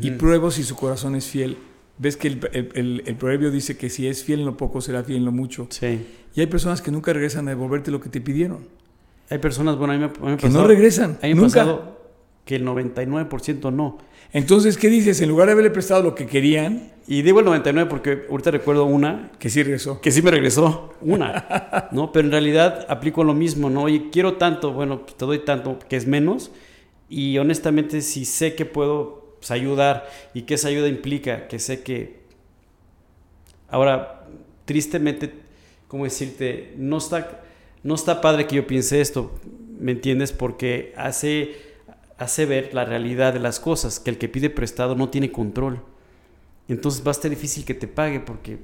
Y 0.00 0.12
pruebo 0.12 0.52
si 0.52 0.62
su 0.62 0.76
corazón 0.76 1.16
es 1.16 1.26
fiel. 1.26 1.56
Ves 1.98 2.16
que 2.16 2.28
el, 2.28 2.40
el- 2.52 2.68
el- 2.74 3.02
el 3.06 3.16
proverbio 3.16 3.50
dice 3.50 3.76
que 3.76 3.90
si 3.90 4.06
es 4.06 4.22
fiel 4.22 4.40
en 4.40 4.46
lo 4.46 4.56
poco, 4.56 4.80
será 4.80 5.02
fiel 5.02 5.18
en 5.18 5.24
lo 5.24 5.32
mucho. 5.32 5.66
Sí. 5.70 6.06
Y 6.34 6.40
hay 6.40 6.46
personas 6.46 6.80
que 6.80 6.92
nunca 6.92 7.12
regresan 7.12 7.48
a 7.48 7.50
devolverte 7.50 7.90
lo 7.90 8.00
que 8.00 8.08
te 8.08 8.20
pidieron. 8.20 8.68
Hay 9.30 9.38
personas, 9.38 9.76
bueno, 9.76 9.94
a 9.94 9.96
mí 9.96 10.02
me, 10.02 10.06
a 10.06 10.24
mí 10.26 10.32
me 10.32 10.36
Que 10.36 10.48
no 10.48 10.66
regresan. 10.66 11.18
A 11.22 11.26
mí 11.26 11.34
me 11.34 11.42
Nunca. 11.42 11.60
pasado 11.60 12.00
que 12.44 12.56
el 12.56 12.66
99% 12.66 13.72
no. 13.72 13.98
Entonces, 14.32 14.76
¿qué 14.76 14.88
dices? 14.88 15.20
En 15.20 15.28
lugar 15.28 15.46
de 15.46 15.52
haberle 15.52 15.70
prestado 15.70 16.02
lo 16.02 16.14
que 16.14 16.26
querían, 16.26 16.92
Y 17.06 17.22
digo 17.22 17.40
el 17.40 17.44
99 17.44 17.88
porque 17.88 18.26
ahorita 18.28 18.50
recuerdo 18.50 18.84
una 18.84 19.30
que 19.38 19.50
sí 19.50 19.62
regresó. 19.62 20.00
que 20.00 20.10
sí 20.10 20.22
me 20.22 20.30
regresó, 20.30 20.94
una, 21.00 21.88
¿no? 21.92 22.12
Pero 22.12 22.26
en 22.26 22.32
realidad 22.32 22.86
aplico 22.88 23.24
lo 23.24 23.34
mismo, 23.34 23.70
¿no? 23.70 23.84
Oye, 23.84 24.10
quiero 24.10 24.34
tanto, 24.34 24.72
bueno, 24.72 25.02
pues 25.02 25.16
te 25.16 25.24
doy 25.24 25.40
tanto, 25.40 25.78
que 25.88 25.96
es 25.96 26.06
menos. 26.06 26.50
Y 27.08 27.38
honestamente, 27.38 28.00
si 28.02 28.24
sé 28.24 28.54
que 28.54 28.64
puedo 28.64 29.36
pues, 29.38 29.50
ayudar 29.50 30.08
y 30.34 30.42
que 30.42 30.54
esa 30.54 30.68
ayuda 30.68 30.88
implica, 30.88 31.48
que 31.48 31.58
sé 31.58 31.82
que... 31.82 32.20
Ahora, 33.68 34.26
tristemente, 34.64 35.32
¿cómo 35.88 36.04
decirte? 36.04 36.74
No 36.76 36.98
está, 36.98 37.42
no 37.82 37.94
está 37.94 38.20
padre 38.20 38.46
que 38.46 38.56
yo 38.56 38.66
piense 38.66 39.00
esto, 39.00 39.32
¿me 39.78 39.92
entiendes? 39.92 40.32
Porque 40.32 40.92
hace, 40.96 41.54
hace 42.18 42.46
ver 42.46 42.74
la 42.74 42.84
realidad 42.84 43.32
de 43.32 43.40
las 43.40 43.60
cosas, 43.60 44.00
que 44.00 44.10
el 44.10 44.18
que 44.18 44.28
pide 44.28 44.50
prestado 44.50 44.94
no 44.94 45.08
tiene 45.08 45.32
control. 45.32 45.82
Entonces 46.68 47.04
va 47.04 47.10
a 47.10 47.14
ser 47.14 47.30
difícil 47.30 47.64
que 47.64 47.74
te 47.74 47.88
pague 47.88 48.20
porque 48.20 48.58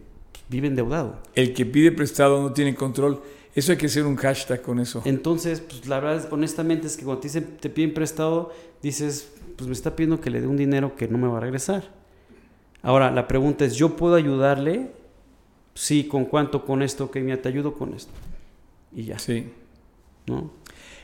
vive 0.49 0.69
endeudado. 0.69 1.19
El 1.35 1.55
que 1.55 1.67
pide 1.67 1.93
prestado 1.93 2.41
no 2.41 2.53
tiene 2.53 2.75
control. 2.75 3.21
Eso 3.55 3.73
hay 3.73 3.79
que 3.79 3.87
hacer 3.87 4.05
un 4.05 4.17
hashtag 4.17 4.61
con 4.61 4.79
eso. 4.79 5.03
Entonces, 5.07 5.61
pues 5.61 5.87
la 5.89 5.99
verdad, 5.99 6.29
honestamente, 6.31 6.87
es 6.87 6.97
que 6.97 7.05
cuando 7.05 7.23
te, 7.23 7.29
dicen, 7.29 7.57
te 7.59 7.71
piden 7.71 7.95
prestado, 7.95 8.53
dices, 8.83 9.33
pues 9.57 9.67
me 9.67 9.73
está 9.73 9.97
pidiendo 9.97 10.21
que 10.21 10.29
le 10.29 10.43
dé 10.43 10.47
un 10.47 10.59
dinero 10.59 10.95
que 10.95 11.09
no 11.09 11.17
me 11.17 11.27
va 11.27 11.39
a 11.39 11.41
regresar. 11.41 11.91
Ahora, 12.83 13.11
la 13.11 13.27
pregunta 13.27 13.65
es, 13.65 13.75
¿yo 13.75 13.97
puedo 13.97 14.15
ayudarle? 14.15 14.93
Sí, 15.75 16.05
¿con 16.05 16.27
cuánto? 16.27 16.65
Con 16.65 16.83
esto, 16.83 17.11
que 17.11 17.21
mira, 17.21 17.41
te 17.41 17.49
ayudo 17.49 17.73
con 17.73 17.95
esto. 17.95 18.13
Y 18.95 19.05
ya, 19.05 19.19
Sí. 19.19 19.51
¿no? 20.27 20.53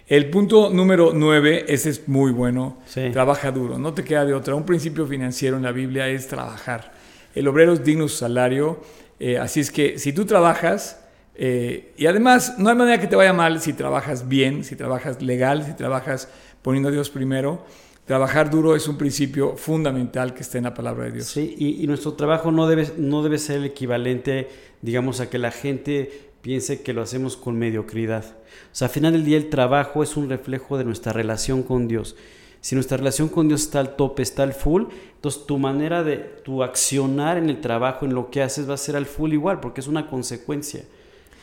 El 0.08 0.28
punto 0.30 0.68
número 0.70 1.12
nueve, 1.14 1.64
ese 1.68 1.88
es 1.90 2.08
muy 2.08 2.32
bueno. 2.32 2.78
Sí. 2.86 3.08
Trabaja 3.12 3.50
duro, 3.52 3.78
no 3.78 3.94
te 3.94 4.04
queda 4.04 4.24
de 4.24 4.34
otra. 4.34 4.54
Un 4.54 4.66
principio 4.66 5.06
financiero 5.06 5.56
en 5.56 5.62
la 5.62 5.72
Biblia 5.72 6.08
es 6.08 6.26
trabajar. 6.28 6.92
El 7.34 7.48
obrero 7.48 7.72
es 7.72 7.84
digno 7.84 8.04
de 8.04 8.08
su 8.10 8.16
salario. 8.16 8.80
eh, 9.20 9.38
así 9.38 9.60
es 9.60 9.70
que 9.70 9.98
si 10.00 10.12
tú 10.12 10.24
trabajas, 10.26 10.98
eh, 11.36 11.92
y 11.96 12.06
además 12.06 12.56
no 12.58 12.68
hay 12.70 12.74
manera 12.76 13.00
que 13.00 13.06
te 13.06 13.14
vaya 13.16 13.32
mal 13.32 13.60
si 13.60 13.72
trabajas 13.72 14.28
bien, 14.28 14.64
si 14.64 14.74
trabajas 14.74 15.22
legal, 15.22 15.64
si 15.64 15.72
trabajas 15.74 16.28
poniendo 16.60 16.88
a 16.88 16.92
Dios 16.92 17.08
primero. 17.08 17.64
Trabajar 18.04 18.50
duro 18.50 18.74
es 18.74 18.88
un 18.88 18.98
principio 18.98 19.56
fundamental 19.56 20.34
que 20.34 20.42
está 20.42 20.58
en 20.58 20.64
la 20.64 20.74
palabra 20.74 21.04
de 21.04 21.12
Dios. 21.12 21.26
Sí, 21.26 21.54
y, 21.56 21.82
y 21.82 21.86
nuestro 21.86 22.14
trabajo 22.14 22.50
no 22.50 22.66
debe, 22.66 22.88
no 22.98 23.22
debe 23.22 23.38
ser 23.38 23.58
el 23.58 23.64
equivalente, 23.66 24.48
digamos, 24.82 25.20
a 25.20 25.30
que 25.30 25.38
la 25.38 25.52
gente 25.52 26.31
piense 26.42 26.82
que 26.82 26.92
lo 26.92 27.02
hacemos 27.02 27.36
con 27.36 27.58
mediocridad. 27.58 28.24
O 28.24 28.74
sea, 28.74 28.88
al 28.88 28.94
final 28.94 29.12
del 29.12 29.24
día 29.24 29.36
el 29.36 29.48
trabajo 29.48 30.02
es 30.02 30.16
un 30.16 30.28
reflejo 30.28 30.76
de 30.76 30.84
nuestra 30.84 31.12
relación 31.12 31.62
con 31.62 31.88
Dios. 31.88 32.16
Si 32.60 32.74
nuestra 32.74 32.96
relación 32.96 33.28
con 33.28 33.48
Dios 33.48 33.62
está 33.62 33.80
al 33.80 33.96
tope, 33.96 34.22
está 34.22 34.42
al 34.42 34.52
full, 34.52 34.84
entonces 35.14 35.46
tu 35.46 35.58
manera 35.58 36.04
de, 36.04 36.18
tu 36.18 36.62
accionar 36.62 37.36
en 37.36 37.48
el 37.48 37.60
trabajo, 37.60 38.04
en 38.04 38.14
lo 38.14 38.30
que 38.30 38.42
haces, 38.42 38.68
va 38.68 38.74
a 38.74 38.76
ser 38.76 38.94
al 38.94 39.06
full 39.06 39.32
igual, 39.32 39.58
porque 39.60 39.80
es 39.80 39.88
una 39.88 40.08
consecuencia. 40.08 40.84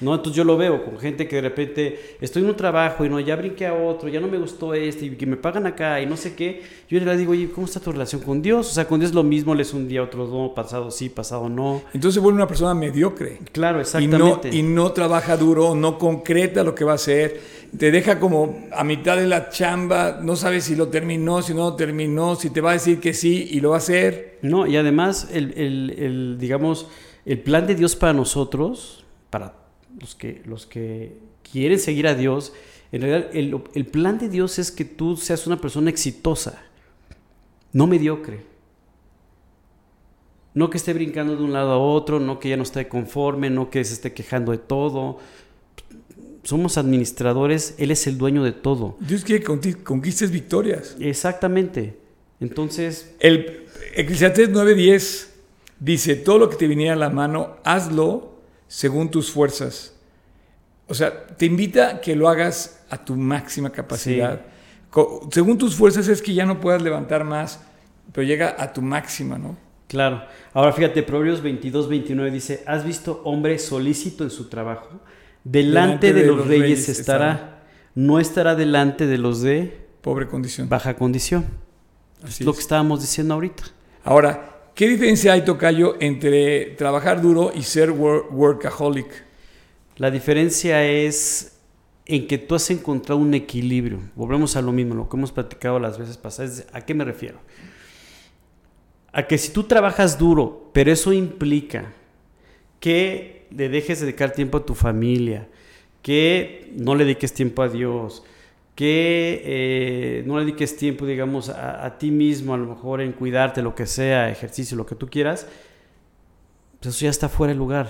¿No? 0.02 0.16
Entonces 0.16 0.36
yo 0.36 0.44
lo 0.44 0.58
veo 0.58 0.84
con 0.86 0.98
gente 1.00 1.28
que 1.28 1.36
de 1.38 1.42
repente 1.42 2.16
estoy 2.22 2.44
en 2.44 2.50
un 2.50 2.56
trabajo 2.56 3.04
y 3.06 3.10
no, 3.10 3.20
ya 3.20 3.36
brinqué 3.36 3.68
a 3.68 3.74
otro, 3.74 4.08
ya 4.10 4.20
no 4.20 4.28
me 4.28 4.38
gustó 4.38 4.74
este 4.74 5.06
y 5.06 5.10
que 5.12 5.26
me 5.26 5.36
pagan 5.38 5.66
acá 5.68 6.02
y 6.02 6.06
no 6.06 6.16
sé 6.18 6.36
qué. 6.36 6.62
Yo 6.90 7.00
le 7.00 7.18
digo, 7.18 7.32
oye, 7.34 7.50
¿cómo 7.52 7.66
está 7.68 7.80
tu 7.80 7.92
relación 7.92 8.22
con 8.22 8.42
Dios? 8.42 8.70
O 8.70 8.74
sea, 8.74 8.88
con 8.88 9.00
Dios 9.00 9.14
lo 9.14 9.24
mismo, 9.24 9.54
lees 9.54 9.74
un 9.74 9.88
día, 9.88 10.02
otro 10.04 10.28
no, 10.28 10.54
pasado 10.54 10.90
sí, 10.92 11.10
pasado 11.10 11.50
no. 11.50 11.82
Entonces 11.94 12.16
se 12.16 12.20
vuelve 12.20 12.38
una 12.38 12.48
persona 12.48 12.74
mediocre. 12.74 13.40
Claro, 13.52 13.78
y 13.78 13.80
no, 13.80 13.82
exactamente. 13.82 14.56
y 14.56 14.64
no 14.64 14.92
trabaja 14.92 15.36
duro, 15.38 15.76
no 15.76 15.98
concreta 15.98 16.64
lo 16.64 16.74
que 16.76 16.84
va 16.86 16.94
a 16.94 16.96
hacer, 16.96 17.40
te 17.78 17.92
deja 17.92 18.20
como 18.20 18.68
a 18.72 18.84
mitad 18.84 19.18
de 19.18 19.28
la 19.28 19.50
chamba, 19.50 20.20
no 20.22 20.36
sabes 20.36 20.64
si 20.64 20.76
lo 20.76 20.88
terminó, 20.88 21.42
si 21.42 21.54
no 21.54 21.70
lo 21.72 21.76
terminó, 21.76 22.36
si 22.36 22.50
te 22.50 22.62
va 22.62 22.72
a 22.72 22.74
decir 22.74 23.00
que 23.00 23.14
sí 23.14 23.48
y 23.52 23.60
lo 23.60 23.72
va 23.72 23.76
a 23.76 23.80
hacer. 23.80 24.40
No, 24.42 24.66
y 24.66 24.78
además, 24.78 25.30
el, 25.34 25.54
el- 25.58 25.96
el, 26.00 26.38
digamos, 26.40 26.88
el 27.26 27.40
plan 27.40 27.68
de 27.68 27.76
Dios 27.76 27.96
para 27.96 28.14
nosotros, 28.14 29.06
para 29.30 29.54
los 30.00 30.16
que, 30.16 30.42
los 30.46 30.66
que 30.66 31.18
quieren 31.52 31.80
seguir 31.80 32.08
a 32.08 32.16
Dios, 32.16 32.54
en 32.92 33.02
realidad 33.02 33.30
el, 33.34 33.62
el 33.74 33.86
plan 33.86 34.18
de 34.18 34.30
Dios 34.30 34.60
es 34.60 34.72
que 34.72 34.86
tú 34.86 35.16
seas 35.18 35.48
una 35.48 35.60
persona 35.60 35.90
exitosa, 35.90 36.62
no 37.74 37.88
mediocre. 37.88 38.50
No 40.54 40.70
que 40.70 40.78
esté 40.78 40.94
brincando 40.94 41.36
de 41.36 41.44
un 41.44 41.54
lado 41.54 41.72
a 41.72 41.78
otro, 41.78 42.20
no 42.20 42.40
que 42.40 42.50
ya 42.50 42.58
no 42.58 42.64
esté 42.64 42.88
conforme, 42.88 43.50
no 43.50 43.70
que 43.70 43.84
se 43.84 43.94
esté 43.94 44.14
quejando 44.14 44.52
de 44.52 44.58
todo. 44.58 45.20
Somos 46.44 46.78
administradores, 46.78 47.76
Él 47.78 47.92
es 47.92 48.08
el 48.08 48.18
dueño 48.18 48.44
de 48.44 48.52
todo. 48.52 48.98
Dios 49.00 49.24
quiere 49.24 49.44
que 49.44 49.76
conquistes 49.84 50.32
victorias. 50.32 50.96
Exactamente. 51.00 52.00
Entonces, 52.40 53.14
El 53.20 53.68
Eclesiastés 53.96 54.50
9:10 54.50 55.28
dice, 55.80 56.16
todo 56.16 56.40
lo 56.40 56.50
que 56.50 56.56
te 56.56 56.68
viniera 56.68 56.94
a 56.94 56.98
la 56.98 57.10
mano, 57.10 57.58
hazlo 57.64 58.39
según 58.70 59.10
tus 59.10 59.32
fuerzas. 59.32 59.94
O 60.88 60.94
sea, 60.94 61.28
te 61.28 61.46
invita 61.46 61.90
a 61.90 62.02
que 62.02 62.16
lo 62.16 62.30
hagas 62.30 62.86
a 62.90 63.04
tu 63.04 63.16
máxima 63.16 63.72
capacidad. 63.72 64.42
Según 65.32 65.58
tus 65.58 65.76
fuerzas 65.76 66.08
es 66.08 66.22
que 66.22 66.34
ya 66.34 66.46
no 66.46 66.62
puedas 66.62 66.82
levantar 66.82 67.26
más, 67.26 67.60
pero 68.14 68.26
llega 68.26 68.56
a 68.58 68.72
tu 68.72 68.82
máxima, 68.82 69.38
¿no? 69.38 69.58
Claro. 69.88 70.24
Ahora 70.54 70.72
fíjate, 70.72 71.04
Proverbios 71.04 71.42
22, 71.42 71.90
29 71.90 72.32
dice, 72.32 72.64
¿has 72.68 72.86
visto 72.86 73.22
hombre 73.26 73.58
solícito 73.58 74.24
en 74.24 74.30
su 74.30 74.48
trabajo? 74.48 75.02
Delante, 75.44 76.14
de, 76.14 76.26
los, 76.26 76.48
reyes, 76.48 76.90
estará, 76.90 77.64
no 77.96 78.20
estará 78.20 78.56
delante 78.56 79.08
de 79.08 79.18
los 79.18 79.42
de 79.42 79.88
Pobre 80.02 80.28
condición. 80.28 80.70
baja 80.70 80.96
condición. 80.96 81.46
Así 82.24 82.44
es 82.44 82.46
lo 82.46 82.54
que 82.54 82.60
estábamos 82.60 83.02
diciendo 83.02 83.34
ahorita. 83.34 83.64
Ahora, 84.04 84.59
¿qué 84.80 84.88
diferencia 84.88 85.34
hay, 85.34 85.44
Tocayo, 85.44 85.98
entre 86.00 86.68
trabajar 86.78 87.22
duro 87.22 87.52
y 87.54 87.64
ser 87.64 87.92
wor- 87.92 88.32
workaholic? 88.32 89.26
La 89.98 90.10
diferencia 90.10 90.86
es 90.88 91.60
en 92.06 92.26
que 92.28 92.38
tú 92.38 92.56
has 92.56 92.70
encontrado 92.72 93.20
un 93.20 93.34
equilibrio. 93.34 94.00
Volvemos 94.16 94.56
a 94.56 94.62
lo 94.62 94.72
mismo, 94.72 94.96
lo 94.96 95.10
que 95.10 95.18
hemos 95.18 95.34
platicado 95.34 95.80
las 95.80 95.98
veces 95.98 96.16
pasadas. 96.16 96.66
¿A 96.72 96.80
qué 96.86 96.94
me 96.94 97.04
refiero? 97.04 97.40
A 99.12 99.28
que 99.28 99.38
si 99.38 99.52
tú 99.52 99.64
trabajas 99.64 100.18
duro, 100.18 100.70
pero 100.72 100.94
eso 100.94 101.12
implica 101.12 101.92
que 102.80 103.48
le 103.52 103.68
dejes 103.68 104.00
de 104.00 104.06
dedicar 104.06 104.32
tiempo 104.32 104.60
a 104.60 104.66
tu 104.66 104.76
familia, 104.76 105.50
que 106.02 106.72
no 106.78 106.96
le 106.96 107.04
dediques 107.04 107.34
tiempo 107.34 107.64
a 107.64 107.68
Dios, 107.68 108.24
que 108.80 109.42
eh, 109.44 110.24
no 110.26 110.40
le 110.40 110.46
dediques 110.46 110.78
tiempo, 110.78 111.06
digamos, 111.06 111.50
a, 111.50 111.98
ti 111.98 112.12
mismo, 112.12 112.54
a 112.54 112.58
lo 112.58 112.66
mejor 112.66 113.02
en 113.02 113.12
cuidarte, 113.12 113.62
lo 113.62 113.76
que 113.76 113.86
sea, 113.86 114.30
ejercicio, 114.30 114.78
lo 114.78 114.86
que 114.86 114.96
tú 114.96 115.10
quieras, 115.10 115.48
pues 116.80 116.96
eso 116.96 117.04
ya 117.04 117.10
está 117.10 117.28
fuera 117.28 117.52
de 117.52 117.60
lugar. 117.60 117.90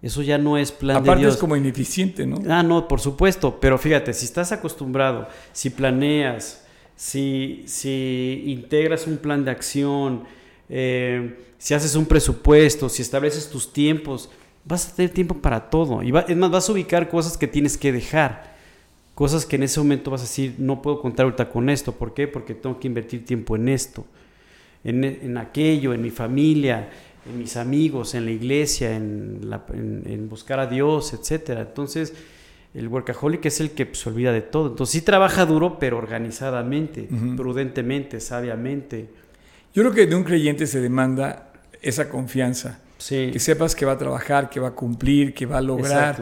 Eso 0.00 0.22
ya 0.22 0.38
no 0.38 0.56
es 0.56 0.70
plan 0.70 0.98
Aparte 0.98 1.16
de 1.16 1.20
Dios. 1.22 1.34
es 1.34 1.40
como 1.40 1.56
ineficiente, 1.56 2.26
¿no? 2.28 2.40
Ah, 2.48 2.62
no, 2.62 2.86
por 2.86 3.00
supuesto. 3.00 3.58
Pero 3.58 3.76
fíjate, 3.76 4.14
si 4.14 4.24
estás 4.24 4.52
acostumbrado, 4.52 5.26
si 5.50 5.68
planeas, 5.70 6.64
si, 6.94 7.64
si 7.66 8.44
integras 8.46 9.08
un 9.08 9.16
plan 9.16 9.44
de 9.44 9.50
acción, 9.50 10.26
eh, 10.68 11.40
si 11.58 11.74
haces 11.74 11.96
un 11.96 12.06
presupuesto, 12.06 12.88
si 12.88 13.02
estableces 13.02 13.50
tus 13.50 13.72
tiempos, 13.72 14.30
vas 14.64 14.92
a 14.92 14.94
tener 14.94 15.10
tiempo 15.10 15.34
para 15.34 15.68
todo. 15.68 16.04
Y 16.04 16.12
es 16.28 16.36
más, 16.36 16.50
vas 16.52 16.68
a 16.68 16.72
ubicar 16.72 17.08
cosas 17.08 17.36
que 17.36 17.48
tienes 17.48 17.76
que 17.76 17.90
dejar. 17.90 18.49
Cosas 19.20 19.44
que 19.44 19.56
en 19.56 19.64
ese 19.64 19.78
momento 19.80 20.10
vas 20.10 20.22
a 20.22 20.24
decir, 20.24 20.54
no 20.56 20.80
puedo 20.80 20.98
contar 20.98 21.24
ahorita 21.24 21.50
con 21.50 21.68
esto. 21.68 21.92
¿Por 21.92 22.14
qué? 22.14 22.26
Porque 22.26 22.54
tengo 22.54 22.80
que 22.80 22.88
invertir 22.88 23.22
tiempo 23.22 23.54
en 23.54 23.68
esto, 23.68 24.06
en, 24.82 25.04
en 25.04 25.36
aquello, 25.36 25.92
en 25.92 26.00
mi 26.00 26.08
familia, 26.08 26.88
en 27.30 27.38
mis 27.38 27.58
amigos, 27.58 28.14
en 28.14 28.24
la 28.24 28.30
iglesia, 28.30 28.96
en, 28.96 29.42
en, 30.06 30.26
buscar 30.30 30.58
a 30.58 30.66
Dios, 30.66 31.12
etcétera. 31.12 31.60
Entonces, 31.60 32.14
el 32.72 32.88
workaholic 32.88 33.44
es 33.44 33.60
el 33.60 33.72
que 33.72 33.90
se 33.92 34.08
olvida 34.08 34.32
de 34.32 34.40
todo. 34.40 34.68
Entonces, 34.68 34.92
sí 34.92 35.02
trabaja 35.02 35.44
duro, 35.44 35.78
pero 35.78 35.98
organizadamente, 35.98 37.06
prudentemente, 37.36 38.20
sabiamente. 38.20 39.10
Yo 39.74 39.82
creo 39.82 39.92
que 39.92 40.06
de 40.06 40.14
un 40.14 40.24
creyente 40.24 40.66
se 40.66 40.80
demanda 40.80 41.52
esa 41.82 42.08
confianza. 42.08 42.80
Que 43.06 43.38
sepas 43.38 43.74
que 43.74 43.84
va 43.84 43.92
a 43.92 43.98
trabajar, 43.98 44.48
que 44.48 44.60
va 44.60 44.68
a 44.68 44.74
cumplir, 44.74 45.34
que 45.34 45.44
va 45.44 45.58
a 45.58 45.60
lograr, 45.60 46.16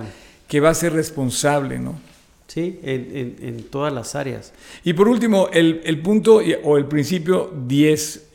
que 0.49 0.59
va 0.59 0.71
a 0.71 0.75
ser 0.75 0.95
responsable, 0.95 1.78
¿no? 1.78 2.07
Sí, 2.49 2.81
en, 2.83 3.37
en, 3.40 3.62
todas 3.64 3.93
las 3.93 4.14
áreas. 4.14 4.52
Y 4.83 4.95
por 4.95 5.07
último, 5.07 5.49
el, 5.52 5.83
el 5.85 6.00
punto 6.00 6.40
o 6.64 6.78
el 6.78 6.87
principio 6.87 7.52
10 7.67 8.28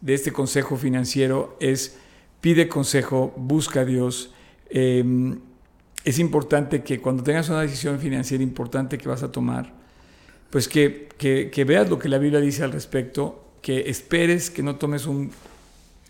de 0.00 0.14
este 0.14 0.32
consejo 0.32 0.76
financiero 0.76 1.56
es 1.60 1.96
pide 2.40 2.68
consejo, 2.68 3.34
busca 3.36 3.80
a 3.80 3.84
Dios. 3.84 4.30
Em, 4.70 5.38
es 6.04 6.20
importante 6.20 6.84
que 6.84 7.00
cuando 7.00 7.24
tengas 7.24 7.48
una 7.48 7.62
decisión 7.62 7.98
financiera 7.98 8.44
importante 8.44 8.98
que 8.98 9.08
vas 9.08 9.24
a 9.24 9.32
tomar, 9.32 9.72
pues 10.50 10.68
que, 10.68 11.08
que, 11.18 11.64
veas 11.64 11.90
lo 11.90 11.98
que 11.98 12.08
la 12.08 12.18
Biblia 12.18 12.40
dice 12.40 12.62
al 12.62 12.70
respecto, 12.70 13.50
que 13.60 13.90
esperes, 13.90 14.50
que 14.50 14.62
no 14.62 14.76
tomes 14.76 15.06
un... 15.06 15.32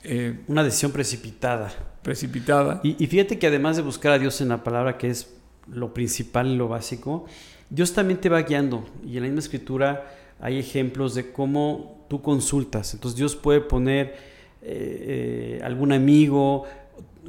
Eh, 0.05 0.39
una 0.47 0.63
decisión 0.63 0.93
precipitada. 0.93 1.73
Precipitada. 2.03 2.81
Y, 2.85 3.03
y, 3.03 3.07
fíjate 3.07 3.39
que 3.39 3.47
además 3.47 3.77
de 3.77 3.83
buscar 3.83 4.13
a 4.13 4.19
Dios 4.19 4.41
en 4.43 4.51
la 4.51 4.63
palabra, 4.63 4.99
que 4.99 5.09
es 5.09 5.36
lo 5.69 5.93
principal 5.95 6.49
y 6.49 6.57
lo 6.57 6.69
básico, 6.69 7.27
Dios 7.71 7.93
también 7.93 8.21
te 8.21 8.29
va 8.29 8.43
guiando. 8.43 8.85
Y 9.05 9.17
en 9.17 9.23
la 9.23 9.29
misma 9.29 9.41
escritura 9.41 10.13
hay 10.41 10.59
ejemplos 10.59 11.15
de 11.15 11.33
cómo 11.33 12.05
tú 12.09 12.23
consultas. 12.23 12.95
Entonces 12.95 13.17
Dios 13.17 13.37
puede 13.37 13.61
poner 13.61 14.15
eh, 14.63 15.59
eh, 15.59 15.61
algún 15.63 15.93
amigo 15.93 16.65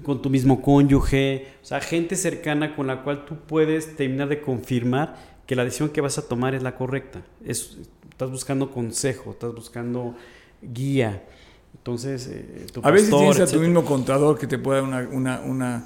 con 0.03 0.22
tu 0.22 0.29
mismo 0.29 0.62
cónyuge, 0.62 1.48
o 1.63 1.65
sea, 1.65 1.82
gente 1.82 2.15
cercana 2.15 2.75
con 2.75 2.88
la 2.88 3.03
cual 3.03 3.25
tú 3.25 3.36
puedes 3.48 3.96
terminar 3.96 4.27
de 4.27 4.41
confirmar 4.41 5.15
que 5.48 5.56
la 5.56 5.63
decisión 5.63 5.89
que 5.89 6.01
vas 6.01 6.17
a 6.17 6.27
tomar 6.27 6.53
es 6.53 6.62
la 6.62 6.75
correcta. 6.75 7.22
Es, 7.44 7.77
estás 8.10 8.29
buscando 8.29 8.70
consejo, 8.72 9.32
estás 9.32 9.53
buscando 9.53 10.15
guía. 10.62 11.24
Entonces, 11.76 12.28
eh, 12.32 12.67
a 12.82 12.91
veces 12.91 13.10
tienes 13.10 13.39
a 13.39 13.47
tu 13.47 13.60
mismo 13.60 13.86
contador 13.86 14.38
que 14.38 14.47
te 14.47 14.58
pueda 14.58 14.82
dar 14.82 15.08
una, 15.08 15.39
una, 15.41 15.86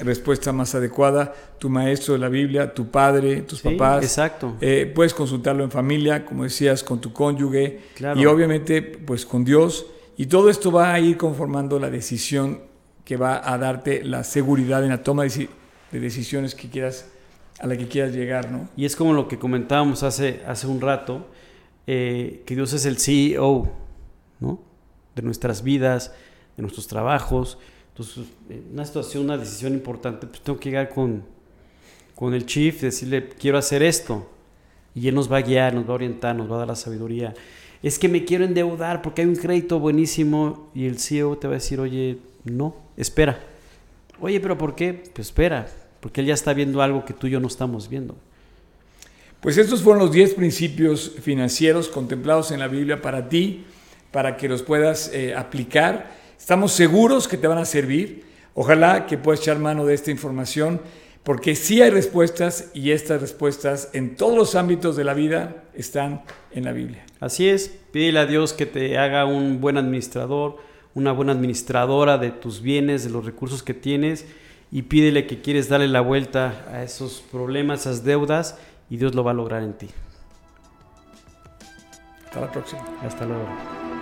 respuesta 0.00 0.52
más 0.52 0.74
adecuada, 0.74 1.34
tu 1.58 1.68
maestro 1.68 2.14
de 2.14 2.20
la 2.20 2.28
Biblia, 2.28 2.74
tu 2.74 2.90
padre, 2.90 3.42
tus 3.42 3.62
papás. 3.62 4.02
Exacto. 4.02 4.56
Eh, 4.60 4.90
puedes 4.94 5.14
consultarlo 5.14 5.64
en 5.64 5.70
familia, 5.70 6.24
como 6.24 6.44
decías, 6.44 6.82
con 6.82 7.00
tu 7.00 7.12
cónyuge 7.12 7.80
y 8.16 8.26
obviamente 8.26 8.82
pues 8.82 9.24
con 9.24 9.44
Dios. 9.44 9.86
Y 10.16 10.26
todo 10.26 10.50
esto 10.50 10.70
va 10.70 10.92
a 10.92 11.00
ir 11.00 11.16
conformando 11.16 11.78
la 11.78 11.90
decisión 11.90 12.60
que 13.04 13.16
va 13.16 13.52
a 13.52 13.56
darte 13.58 14.02
la 14.04 14.24
seguridad 14.24 14.82
en 14.82 14.90
la 14.90 15.02
toma 15.02 15.24
de, 15.24 15.48
decisiones 15.92 16.54
que 16.54 16.68
quieras, 16.68 17.08
a 17.60 17.66
la 17.66 17.76
que 17.76 17.86
quieras 17.86 18.12
llegar, 18.12 18.50
¿no? 18.50 18.68
Y 18.76 18.84
es 18.84 18.96
como 18.96 19.14
lo 19.14 19.28
que 19.28 19.38
comentábamos 19.38 20.02
hace, 20.02 20.42
hace 20.46 20.66
un 20.66 20.80
rato, 20.80 21.26
eh, 21.86 22.42
que 22.44 22.54
Dios 22.54 22.72
es 22.72 22.84
el 22.84 22.98
CEO, 22.98 23.72
¿no? 24.40 24.60
De 25.14 25.22
nuestras 25.22 25.62
vidas, 25.62 26.12
de 26.56 26.62
nuestros 26.62 26.88
trabajos, 26.88 27.58
entonces, 27.96 28.26
en 28.50 28.74
una 28.74 28.84
situación, 28.84 29.24
una 29.24 29.38
decisión 29.38 29.72
importante, 29.72 30.26
pues 30.26 30.42
tengo 30.42 30.60
que 30.60 30.68
llegar 30.68 30.90
con, 30.90 31.24
con 32.14 32.34
el 32.34 32.44
chief, 32.44 32.82
decirle, 32.82 33.30
quiero 33.30 33.56
hacer 33.56 33.82
esto. 33.82 34.28
Y 34.94 35.08
él 35.08 35.14
nos 35.14 35.32
va 35.32 35.38
a 35.38 35.40
guiar, 35.40 35.72
nos 35.72 35.86
va 35.86 35.92
a 35.92 35.94
orientar, 35.94 36.36
nos 36.36 36.50
va 36.50 36.56
a 36.56 36.58
dar 36.58 36.68
la 36.68 36.76
sabiduría. 36.76 37.32
Es 37.82 37.98
que 37.98 38.10
me 38.10 38.26
quiero 38.26 38.44
endeudar 38.44 39.00
porque 39.00 39.22
hay 39.22 39.28
un 39.28 39.36
crédito 39.36 39.80
buenísimo 39.80 40.70
y 40.74 40.84
el 40.84 40.98
CEO 40.98 41.38
te 41.38 41.46
va 41.46 41.54
a 41.54 41.56
decir, 41.56 41.80
oye, 41.80 42.18
no, 42.44 42.76
espera. 42.98 43.40
Oye, 44.20 44.40
pero 44.40 44.58
¿por 44.58 44.74
qué? 44.74 44.92
Pues 45.14 45.28
espera, 45.28 45.66
porque 46.00 46.20
él 46.20 46.26
ya 46.26 46.34
está 46.34 46.52
viendo 46.52 46.82
algo 46.82 47.06
que 47.06 47.14
tú 47.14 47.28
y 47.28 47.30
yo 47.30 47.40
no 47.40 47.48
estamos 47.48 47.88
viendo. 47.88 48.14
Pues 49.40 49.56
estos 49.56 49.82
fueron 49.82 50.02
los 50.02 50.12
10 50.12 50.34
principios 50.34 51.14
financieros 51.22 51.88
contemplados 51.88 52.50
en 52.50 52.60
la 52.60 52.68
Biblia 52.68 53.00
para 53.00 53.30
ti, 53.30 53.64
para 54.10 54.36
que 54.36 54.50
los 54.50 54.60
puedas 54.60 55.10
eh, 55.14 55.34
aplicar 55.34 56.25
Estamos 56.38 56.72
seguros 56.72 57.28
que 57.28 57.36
te 57.36 57.46
van 57.46 57.58
a 57.58 57.64
servir. 57.64 58.24
Ojalá 58.54 59.06
que 59.06 59.18
puedas 59.18 59.40
echar 59.40 59.58
mano 59.58 59.84
de 59.84 59.94
esta 59.94 60.10
información, 60.10 60.80
porque 61.22 61.56
sí 61.56 61.82
hay 61.82 61.90
respuestas 61.90 62.70
y 62.72 62.92
estas 62.92 63.20
respuestas 63.20 63.90
en 63.92 64.16
todos 64.16 64.36
los 64.36 64.54
ámbitos 64.54 64.96
de 64.96 65.04
la 65.04 65.12
vida 65.12 65.64
están 65.74 66.22
en 66.52 66.64
la 66.64 66.72
Biblia. 66.72 67.04
Así 67.20 67.48
es, 67.48 67.68
pídele 67.90 68.20
a 68.20 68.26
Dios 68.26 68.52
que 68.52 68.64
te 68.64 68.96
haga 68.96 69.24
un 69.24 69.60
buen 69.60 69.76
administrador, 69.76 70.58
una 70.94 71.12
buena 71.12 71.32
administradora 71.32 72.16
de 72.16 72.30
tus 72.30 72.62
bienes, 72.62 73.04
de 73.04 73.10
los 73.10 73.24
recursos 73.24 73.62
que 73.62 73.74
tienes, 73.74 74.24
y 74.70 74.82
pídele 74.82 75.26
que 75.26 75.42
quieres 75.42 75.68
darle 75.68 75.88
la 75.88 76.00
vuelta 76.00 76.64
a 76.72 76.82
esos 76.82 77.24
problemas, 77.30 77.86
a 77.86 77.90
esas 77.90 78.04
deudas, 78.04 78.56
y 78.88 78.96
Dios 78.96 79.14
lo 79.14 79.24
va 79.24 79.32
a 79.32 79.34
lograr 79.34 79.62
en 79.62 79.74
ti. 79.74 79.88
Hasta 82.24 82.40
la 82.40 82.52
próxima. 82.52 82.84
Hasta 83.02 83.24
luego. 83.26 83.95